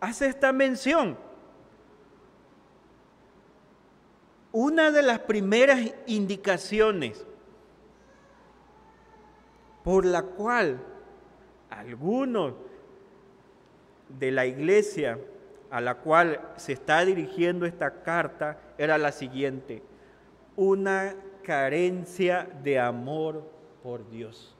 hace 0.00 0.26
esta 0.26 0.52
mención. 0.52 1.16
Una 4.58 4.90
de 4.90 5.02
las 5.02 5.18
primeras 5.18 5.92
indicaciones 6.06 7.26
por 9.84 10.06
la 10.06 10.22
cual 10.22 10.80
algunos 11.68 12.54
de 14.18 14.30
la 14.30 14.46
iglesia 14.46 15.18
a 15.70 15.82
la 15.82 15.96
cual 15.96 16.40
se 16.56 16.72
está 16.72 17.04
dirigiendo 17.04 17.66
esta 17.66 18.02
carta 18.02 18.58
era 18.78 18.96
la 18.96 19.12
siguiente, 19.12 19.82
una 20.56 21.14
carencia 21.42 22.48
de 22.62 22.78
amor 22.78 23.46
por 23.82 24.08
Dios. 24.08 24.56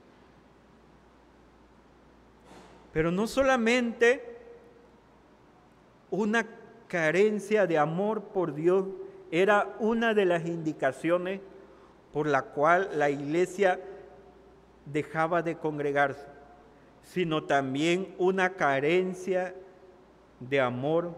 Pero 2.93 3.09
no 3.09 3.25
solamente 3.25 4.37
una 6.11 6.45
carencia 6.87 7.65
de 7.65 7.79
amor 7.79 8.25
por 8.25 8.53
Dios 8.53 8.85
era 9.31 9.75
una 9.79 10.13
de 10.13 10.25
las 10.25 10.45
indicaciones 10.45 11.41
por 12.13 12.27
la 12.27 12.43
cual 12.43 12.89
la 12.95 13.09
iglesia 13.09 13.79
dejaba 14.85 15.41
de 15.41 15.57
congregarse 15.57 16.37
sino 17.07 17.45
también 17.45 18.13
una 18.17 18.53
carencia 18.53 19.55
de 20.39 20.59
amor 20.59 21.15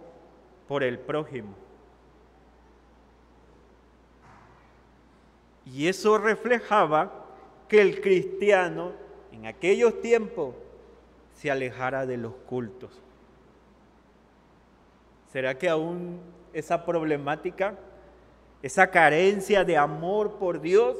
por 0.67 0.83
el 0.83 0.99
prójimo. 0.99 1.55
Y 5.65 5.87
eso 5.87 6.17
reflejaba 6.17 7.25
que 7.67 7.81
el 7.81 8.01
cristiano 8.01 8.91
en 9.31 9.47
aquellos 9.47 9.99
tiempos 10.01 10.55
se 11.33 11.49
alejara 11.49 12.05
de 12.05 12.17
los 12.17 12.33
cultos. 12.47 12.91
¿Será 15.31 15.57
que 15.57 15.69
aún 15.69 16.19
esa 16.53 16.85
problemática, 16.85 17.75
esa 18.61 18.89
carencia 18.89 19.63
de 19.63 19.77
amor 19.77 20.33
por 20.33 20.59
Dios, 20.59 20.97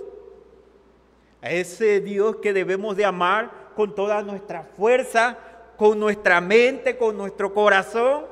a 1.42 1.50
ese 1.52 2.00
Dios 2.02 2.38
que 2.38 2.54
debemos 2.54 2.96
de 2.96 3.06
amar 3.06 3.52
con 3.76 3.96
toda 3.96 4.22
nuestra 4.22 4.64
fuerza, 4.64 5.38
con 5.78 6.00
nuestra 6.00 6.42
mente, 6.42 6.98
con 6.98 7.18
nuestro 7.18 7.54
corazón. 7.54 8.26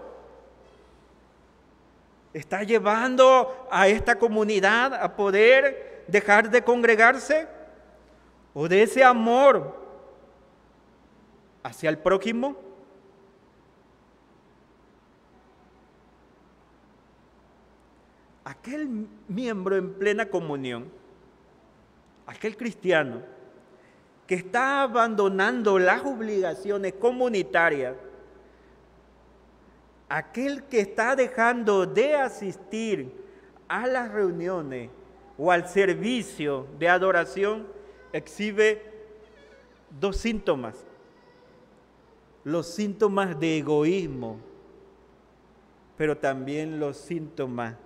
¿Está 2.34 2.63
llevando 2.63 3.68
a 3.72 3.88
esta 3.88 4.20
comunidad 4.20 4.94
a 4.94 5.16
poder 5.16 6.04
dejar 6.08 6.50
de 6.50 6.62
congregarse? 6.62 7.48
¿O 8.54 8.68
de 8.68 8.84
ese 8.84 9.04
amor 9.04 9.76
hacia 11.63 11.90
el 11.90 11.98
prójimo? 11.98 12.67
Aquel 18.68 19.08
miembro 19.30 19.78
en 19.78 19.94
plena 19.94 20.26
comunión, 20.26 20.92
aquel 22.26 22.58
cristiano, 22.58 23.22
que 24.28 24.36
está 24.36 24.82
abandonando 24.82 25.80
las 25.80 26.04
obligaciones 26.04 26.92
comunitarias, 26.96 27.96
aquel 30.10 30.64
que 30.64 30.82
está 30.82 31.16
dejando 31.16 31.86
de 31.86 32.16
asistir 32.16 33.10
a 33.70 33.88
las 33.88 34.12
reuniones 34.12 34.90
o 35.38 35.50
al 35.50 35.70
servicio 35.70 36.68
de 36.78 36.90
adoración, 36.90 37.68
exhibe 38.12 38.82
dos 39.98 40.18
síntomas. 40.18 40.86
Los 42.44 42.68
síntomas 42.68 43.40
de 43.40 43.60
egoísmo, 43.60 44.40
pero 45.96 46.18
también 46.18 46.82
los 46.82 46.98
síntomas 46.98 47.78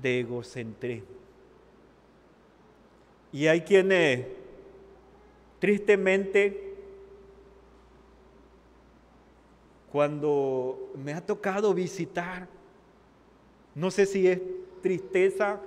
de 0.00 0.20
egocentrismo. 0.20 1.08
Y 3.32 3.46
hay 3.46 3.62
quienes 3.62 4.26
Tristemente, 5.62 6.74
cuando 9.92 10.90
me 10.96 11.14
ha 11.14 11.24
tocado 11.24 11.72
visitar, 11.72 12.48
no 13.72 13.92
sé 13.92 14.06
si 14.06 14.26
es 14.26 14.40
tristeza 14.82 15.60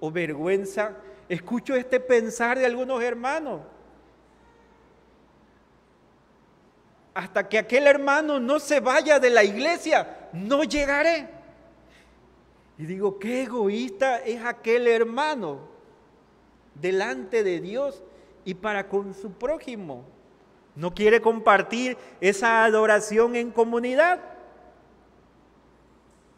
o 0.00 0.10
vergüenza, 0.10 0.98
escucho 1.30 1.74
este 1.76 1.98
pensar 1.98 2.58
de 2.58 2.66
algunos 2.66 3.02
hermanos. 3.02 3.62
Hasta 7.14 7.48
que 7.48 7.56
aquel 7.56 7.86
hermano 7.86 8.38
no 8.38 8.60
se 8.60 8.80
vaya 8.80 9.18
de 9.18 9.30
la 9.30 9.44
iglesia, 9.44 10.28
no 10.34 10.62
llegaré. 10.62 11.26
Y 12.78 12.86
digo, 12.86 13.18
qué 13.18 13.42
egoísta 13.42 14.18
es 14.18 14.44
aquel 14.44 14.86
hermano 14.86 15.58
delante 16.74 17.42
de 17.42 17.60
Dios 17.60 18.02
y 18.44 18.54
para 18.54 18.88
con 18.88 19.14
su 19.14 19.32
prójimo. 19.32 20.04
No 20.76 20.94
quiere 20.94 21.20
compartir 21.20 21.96
esa 22.20 22.64
adoración 22.64 23.34
en 23.34 23.50
comunidad. 23.50 24.20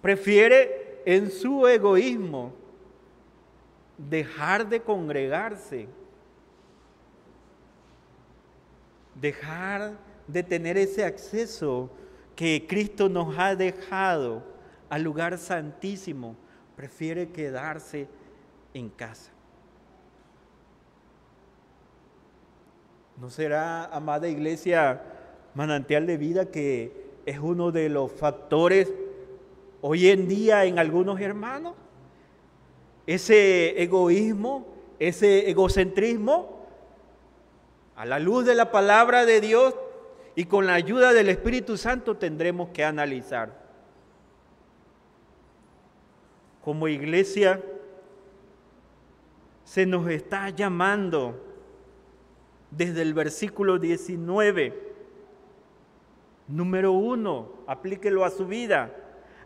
Prefiere 0.00 1.02
en 1.04 1.30
su 1.30 1.66
egoísmo 1.66 2.54
dejar 3.98 4.66
de 4.66 4.80
congregarse, 4.80 5.88
dejar 9.14 9.98
de 10.26 10.42
tener 10.42 10.78
ese 10.78 11.04
acceso 11.04 11.90
que 12.34 12.64
Cristo 12.66 13.10
nos 13.10 13.38
ha 13.38 13.54
dejado 13.54 14.42
al 14.90 15.02
lugar 15.02 15.38
santísimo, 15.38 16.36
prefiere 16.76 17.30
quedarse 17.30 18.08
en 18.74 18.90
casa. 18.90 19.30
¿No 23.20 23.30
será, 23.30 23.84
amada 23.86 24.28
iglesia, 24.28 25.02
manantial 25.54 26.06
de 26.06 26.16
vida 26.16 26.50
que 26.50 27.10
es 27.26 27.38
uno 27.38 27.70
de 27.70 27.88
los 27.88 28.10
factores 28.10 28.92
hoy 29.80 30.08
en 30.08 30.26
día 30.26 30.64
en 30.64 30.78
algunos 30.78 31.20
hermanos? 31.20 31.74
Ese 33.06 33.82
egoísmo, 33.82 34.66
ese 34.98 35.50
egocentrismo, 35.50 36.66
a 37.94 38.06
la 38.06 38.18
luz 38.18 38.46
de 38.46 38.54
la 38.54 38.70
palabra 38.70 39.26
de 39.26 39.40
Dios 39.40 39.74
y 40.34 40.46
con 40.46 40.66
la 40.66 40.74
ayuda 40.74 41.12
del 41.12 41.28
Espíritu 41.28 41.76
Santo 41.76 42.16
tendremos 42.16 42.70
que 42.70 42.82
analizar. 42.82 43.59
Como 46.70 46.86
iglesia 46.86 47.60
se 49.64 49.84
nos 49.84 50.08
está 50.08 50.50
llamando 50.50 51.34
desde 52.70 53.02
el 53.02 53.12
versículo 53.12 53.76
19. 53.76 54.92
Número 56.46 56.92
uno, 56.92 57.48
aplíquelo 57.66 58.24
a 58.24 58.30
su 58.30 58.46
vida, 58.46 58.94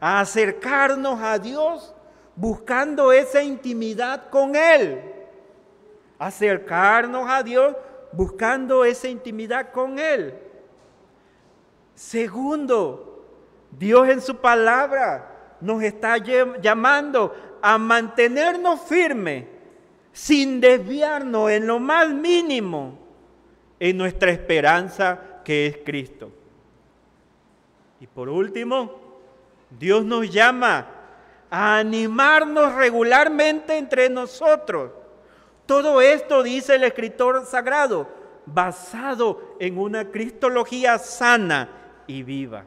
a 0.01 0.21
acercarnos 0.21 1.19
a 1.23 1.39
Dios 1.39 1.95
buscando 2.37 3.11
esa 3.11 3.43
intimidad 3.43 4.29
con 4.29 4.55
Él. 4.55 5.01
Acercarnos 6.19 7.27
a 7.27 7.43
Dios 7.43 7.75
buscando 8.13 8.85
esa 8.85 9.09
intimidad 9.09 9.73
con 9.73 9.99
Él. 9.99 10.35
Segundo, 11.95 13.25
Dios 13.71 14.11
en 14.11 14.21
su 14.21 14.37
palabra 14.37 15.31
nos 15.65 15.83
está 15.83 16.19
llamando 16.19 17.35
a 17.63 17.79
mantenernos 17.79 18.81
firmes 18.83 19.47
sin 20.13 20.61
desviarnos 20.61 21.51
en 21.51 21.67
lo 21.67 21.81
más 21.81 22.11
mínimo 22.11 22.99
en 23.81 23.97
nuestra 23.97 24.31
esperanza 24.31 25.41
que 25.45 25.67
es 25.67 25.79
Cristo. 25.85 26.31
Y 28.01 28.07
por 28.07 28.29
último, 28.29 28.93
Dios 29.71 30.05
nos 30.05 30.31
llama 30.31 30.87
a 31.51 31.79
animarnos 31.79 32.75
regularmente 32.75 33.79
entre 33.79 34.11
nosotros. 34.11 34.91
Todo 35.67 36.03
esto, 36.03 36.43
dice 36.43 36.75
el 36.75 36.85
escritor 36.85 37.47
sagrado, 37.47 38.09
basado 38.45 39.57
en 39.59 39.79
una 39.79 40.11
cristología 40.11 40.99
sana 40.99 41.71
y 42.07 42.23
viva. 42.23 42.67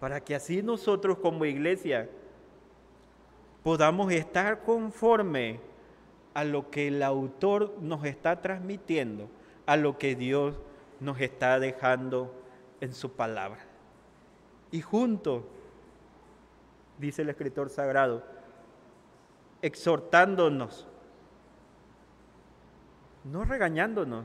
Para 0.00 0.20
que 0.20 0.34
así 0.34 0.62
nosotros 0.62 1.18
como 1.18 1.44
iglesia 1.44 2.08
podamos 3.62 4.10
estar 4.12 4.62
conforme 4.62 5.60
a 6.34 6.44
lo 6.44 6.70
que 6.70 6.88
el 6.88 7.02
autor 7.02 7.74
nos 7.80 8.04
está 8.04 8.40
transmitiendo, 8.40 9.28
a 9.66 9.76
lo 9.76 9.98
que 9.98 10.14
Dios 10.14 10.58
nos 11.00 11.20
está 11.20 11.58
dejando 11.58 12.34
en 12.80 12.94
su 12.94 13.12
palabra. 13.12 13.60
Y 14.70 14.80
juntos, 14.80 15.42
dice 16.98 17.22
el 17.22 17.28
escritor 17.28 17.68
sagrado, 17.68 18.22
exhortándonos, 19.62 20.86
no 23.24 23.44
regañándonos, 23.44 24.24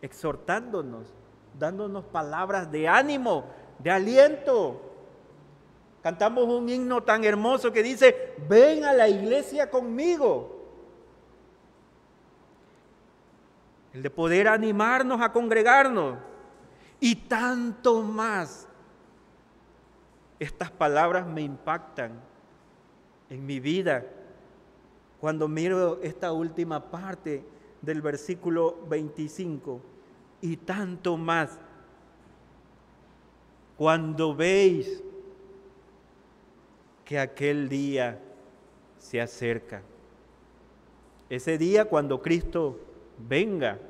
exhortándonos, 0.00 1.12
dándonos 1.58 2.04
palabras 2.04 2.70
de 2.70 2.88
ánimo, 2.88 3.44
de 3.80 3.90
aliento. 3.90 4.89
Cantamos 6.02 6.44
un 6.44 6.68
himno 6.68 7.02
tan 7.02 7.24
hermoso 7.24 7.72
que 7.72 7.82
dice, 7.82 8.34
ven 8.48 8.84
a 8.84 8.92
la 8.92 9.08
iglesia 9.08 9.70
conmigo. 9.70 10.60
el 13.92 14.02
de 14.02 14.10
poder 14.10 14.48
animarnos 14.48 15.20
a 15.20 15.32
congregarnos 15.32 16.18
y 17.00 17.16
tanto 17.16 18.02
más. 18.02 18.68
Estas 20.38 20.70
palabras 20.70 21.26
me 21.26 21.42
impactan 21.42 22.12
en 23.28 23.44
mi 23.44 23.60
vida 23.60 24.04
cuando 25.20 25.48
miro 25.48 26.00
esta 26.02 26.32
última 26.32 26.90
parte 26.90 27.44
del 27.82 28.00
versículo 28.00 28.78
25 28.88 29.80
y 30.40 30.56
tanto 30.56 31.16
más 31.16 31.58
cuando 33.76 34.34
veis 34.34 35.02
que 37.10 37.18
aquel 37.18 37.68
día 37.68 38.20
se 39.00 39.20
acerca. 39.20 39.82
Ese 41.28 41.58
día 41.58 41.86
cuando 41.86 42.22
Cristo 42.22 42.78
venga. 43.28 43.80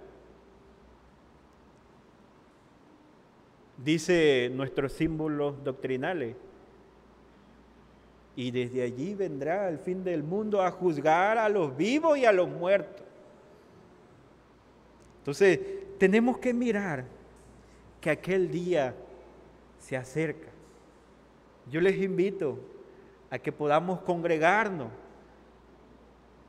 Dice 3.77 4.51
nuestros 4.55 4.95
símbolos 4.95 5.63
doctrinales. 5.63 6.35
Y 8.37 8.53
desde 8.53 8.85
allí 8.85 9.15
vendrá 9.15 9.67
al 9.67 9.79
fin 9.81 10.03
del 10.03 10.23
mundo 10.23 10.63
a 10.63 10.71
juzgar 10.71 11.37
a 11.37 11.51
los 11.51 11.77
vivos 11.77 12.17
y 12.17 12.25
a 12.25 12.33
los 12.33 12.49
muertos. 12.49 13.05
Entonces, 15.19 15.61
tenemos 15.99 16.39
que 16.39 16.55
mirar 16.55 17.05
que 18.01 18.09
aquel 18.09 18.51
día 18.51 18.95
se 19.79 19.99
acerca. 19.99 20.49
Yo 21.71 21.83
les 21.83 22.01
invito 22.01 22.80
a 23.31 23.39
que 23.39 23.53
podamos 23.53 24.01
congregarnos. 24.01 24.89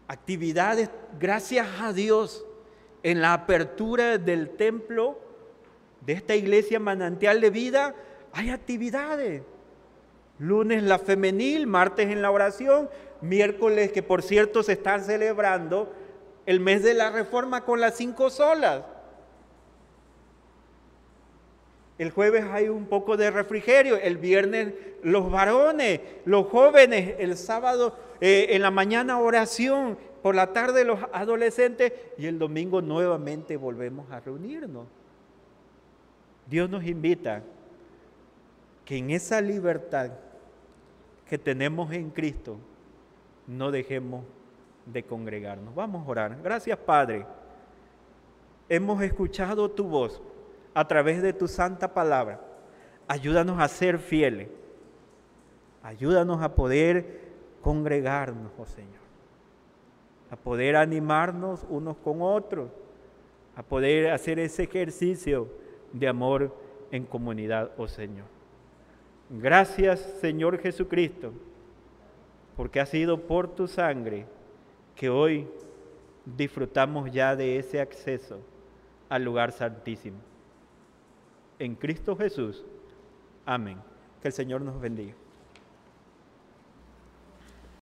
Actividades, 0.07 0.89
gracias 1.19 1.67
a 1.79 1.93
Dios, 1.93 2.45
en 3.03 3.21
la 3.21 3.33
apertura 3.33 4.17
del 4.17 4.49
templo 4.49 5.17
de 6.01 6.13
esta 6.13 6.35
iglesia 6.35 6.79
manantial 6.79 7.41
de 7.41 7.49
vida, 7.49 7.95
hay 8.33 8.49
actividades. 8.49 9.43
Lunes 10.39 10.83
la 10.83 10.99
femenil, 10.99 11.67
martes 11.67 12.09
en 12.09 12.21
la 12.21 12.31
oración, 12.31 12.89
miércoles 13.21 13.91
que 13.91 14.03
por 14.03 14.23
cierto 14.23 14.63
se 14.63 14.73
están 14.73 15.03
celebrando 15.03 15.93
el 16.45 16.59
mes 16.59 16.83
de 16.83 16.95
la 16.95 17.11
reforma 17.11 17.63
con 17.63 17.79
las 17.79 17.95
cinco 17.95 18.29
solas. 18.29 18.81
El 22.01 22.09
jueves 22.09 22.45
hay 22.45 22.67
un 22.67 22.87
poco 22.87 23.15
de 23.15 23.29
refrigerio, 23.29 23.95
el 23.95 24.17
viernes 24.17 24.73
los 25.03 25.29
varones, 25.29 25.99
los 26.25 26.47
jóvenes, 26.47 27.13
el 27.19 27.37
sábado 27.37 27.95
eh, 28.19 28.47
en 28.49 28.63
la 28.63 28.71
mañana 28.71 29.19
oración, 29.19 29.99
por 30.23 30.33
la 30.33 30.51
tarde 30.51 30.83
los 30.83 30.97
adolescentes 31.13 31.93
y 32.17 32.25
el 32.25 32.39
domingo 32.39 32.81
nuevamente 32.81 33.55
volvemos 33.55 34.09
a 34.09 34.19
reunirnos. 34.19 34.87
Dios 36.47 36.67
nos 36.71 36.85
invita 36.85 37.43
que 38.83 38.97
en 38.97 39.11
esa 39.11 39.39
libertad 39.39 40.09
que 41.29 41.37
tenemos 41.37 41.93
en 41.93 42.09
Cristo 42.09 42.57
no 43.45 43.69
dejemos 43.69 44.25
de 44.87 45.03
congregarnos. 45.03 45.75
Vamos 45.75 46.07
a 46.07 46.09
orar. 46.09 46.37
Gracias 46.41 46.79
Padre. 46.79 47.27
Hemos 48.69 49.03
escuchado 49.03 49.69
tu 49.69 49.83
voz 49.83 50.19
a 50.73 50.87
través 50.87 51.21
de 51.21 51.33
tu 51.33 51.47
santa 51.47 51.93
palabra. 51.93 52.39
Ayúdanos 53.07 53.59
a 53.59 53.67
ser 53.67 53.99
fieles. 53.99 54.49
Ayúdanos 55.83 56.41
a 56.41 56.55
poder 56.55 57.31
congregarnos, 57.61 58.51
oh 58.57 58.65
Señor 58.65 59.01
a 60.31 60.37
poder 60.37 60.77
animarnos 60.77 61.65
unos 61.69 61.97
con 61.97 62.21
otros, 62.21 62.71
a 63.53 63.61
poder 63.61 64.11
hacer 64.11 64.39
ese 64.39 64.63
ejercicio 64.63 65.49
de 65.91 66.07
amor 66.07 66.55
en 66.89 67.05
comunidad, 67.05 67.71
oh 67.77 67.89
Señor. 67.89 68.25
Gracias, 69.29 69.99
Señor 70.21 70.57
Jesucristo, 70.59 71.33
porque 72.55 72.79
ha 72.79 72.85
sido 72.85 73.19
por 73.19 73.53
tu 73.53 73.67
sangre 73.67 74.25
que 74.95 75.09
hoy 75.09 75.49
disfrutamos 76.25 77.11
ya 77.11 77.35
de 77.35 77.59
ese 77.59 77.81
acceso 77.81 78.39
al 79.09 79.25
lugar 79.25 79.51
santísimo. 79.51 80.17
En 81.61 81.75
Cristo 81.75 82.15
Jesús. 82.15 82.65
Amén. 83.45 83.77
Que 84.19 84.29
el 84.29 84.33
Señor 84.33 84.63
nos 84.63 84.81
bendiga. 84.81 85.13